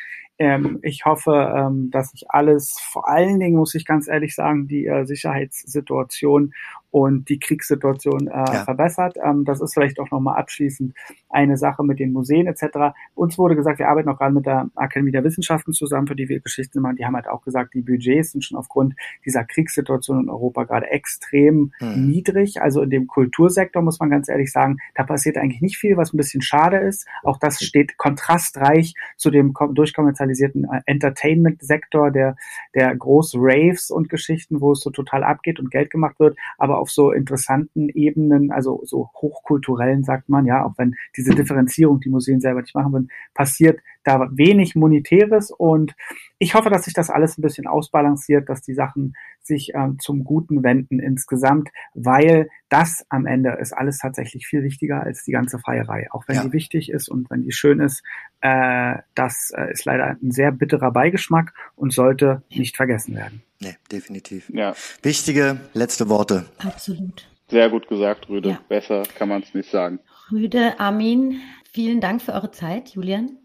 [0.41, 4.67] Ähm, ich hoffe, ähm, dass sich alles, vor allen Dingen muss ich ganz ehrlich sagen,
[4.67, 6.55] die äh, Sicherheitssituation
[6.91, 8.65] und die Kriegssituation äh, ja.
[8.65, 9.17] verbessert.
[9.23, 10.95] Ähm, das ist vielleicht auch nochmal abschließend
[11.29, 12.95] eine Sache mit den Museen etc.
[13.15, 16.29] Uns wurde gesagt, wir arbeiten auch gerade mit der Akademie der Wissenschaften zusammen, für die
[16.29, 16.97] wir Geschichten machen.
[16.97, 20.87] Die haben halt auch gesagt, die Budgets sind schon aufgrund dieser Kriegssituation in Europa gerade
[20.91, 22.09] extrem hm.
[22.09, 22.61] niedrig.
[22.61, 26.13] Also in dem Kultursektor muss man ganz ehrlich sagen, da passiert eigentlich nicht viel, was
[26.13, 27.07] ein bisschen schade ist.
[27.23, 32.37] Auch das steht kontrastreich zu dem durchkommerzialisierten äh, Entertainment-Sektor, der,
[32.75, 36.37] der groß Raves und Geschichten, wo es so total abgeht und Geld gemacht wird.
[36.59, 42.01] Aber auf so interessanten Ebenen, also so hochkulturellen, sagt man, ja, auch wenn diese Differenzierung
[42.01, 45.95] die Museen selber nicht machen würden, passiert da wenig Monetäres und
[46.39, 50.25] ich hoffe, dass sich das alles ein bisschen ausbalanciert, dass die Sachen sich ähm, zum
[50.25, 55.59] Guten wenden insgesamt, weil das am Ende ist alles tatsächlich viel wichtiger als die ganze
[55.59, 56.09] Feierei.
[56.13, 56.45] Auch wenn ja.
[56.45, 58.03] die wichtig ist und wenn die schön ist,
[58.41, 63.43] äh, das äh, ist leider ein sehr bitterer Beigeschmack und sollte nicht vergessen werden.
[63.61, 64.49] Nee, definitiv.
[64.51, 64.75] Ja.
[65.03, 66.47] Wichtige letzte Worte.
[66.59, 67.29] Absolut.
[67.49, 68.51] Sehr gut gesagt, Rüde.
[68.51, 68.61] Ja.
[68.69, 69.99] Besser kann man es nicht sagen.
[70.31, 71.41] Rüde, Armin,
[71.71, 73.40] vielen Dank für eure Zeit, Julian.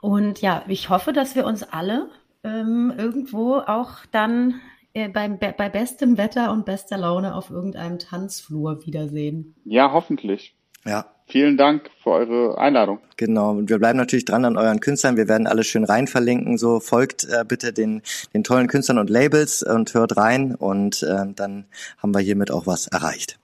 [0.00, 2.08] Und ja, ich hoffe, dass wir uns alle
[2.44, 4.60] ähm, irgendwo auch dann
[4.94, 9.54] äh, bei, bei bestem Wetter und bester Laune auf irgendeinem Tanzflur wiedersehen.
[9.64, 10.54] Ja, hoffentlich.
[10.84, 11.06] Ja.
[11.28, 13.00] Vielen Dank für eure Einladung.
[13.16, 15.16] Genau, und wir bleiben natürlich dran an euren Künstlern.
[15.16, 16.56] Wir werden alles schön rein verlinken.
[16.56, 21.26] So folgt äh, bitte den, den tollen Künstlern und Labels und hört rein und äh,
[21.34, 21.66] dann
[21.98, 23.40] haben wir hiermit auch was erreicht.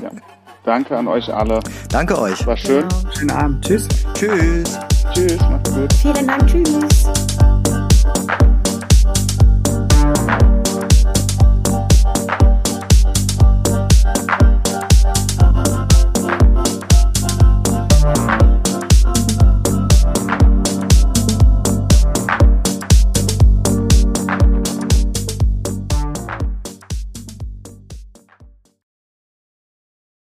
[0.00, 0.12] Ja.
[0.64, 1.60] Danke an euch alle.
[1.88, 2.46] Danke euch.
[2.46, 2.88] War schön.
[2.88, 3.12] Genau.
[3.12, 3.64] Schönen Abend.
[3.64, 3.88] Tschüss.
[4.14, 4.78] Tschüss.
[5.12, 5.40] Tschüss.
[5.40, 5.92] Macht's gut.
[5.94, 6.46] Vielen Dank.
[6.46, 7.61] Tschüss.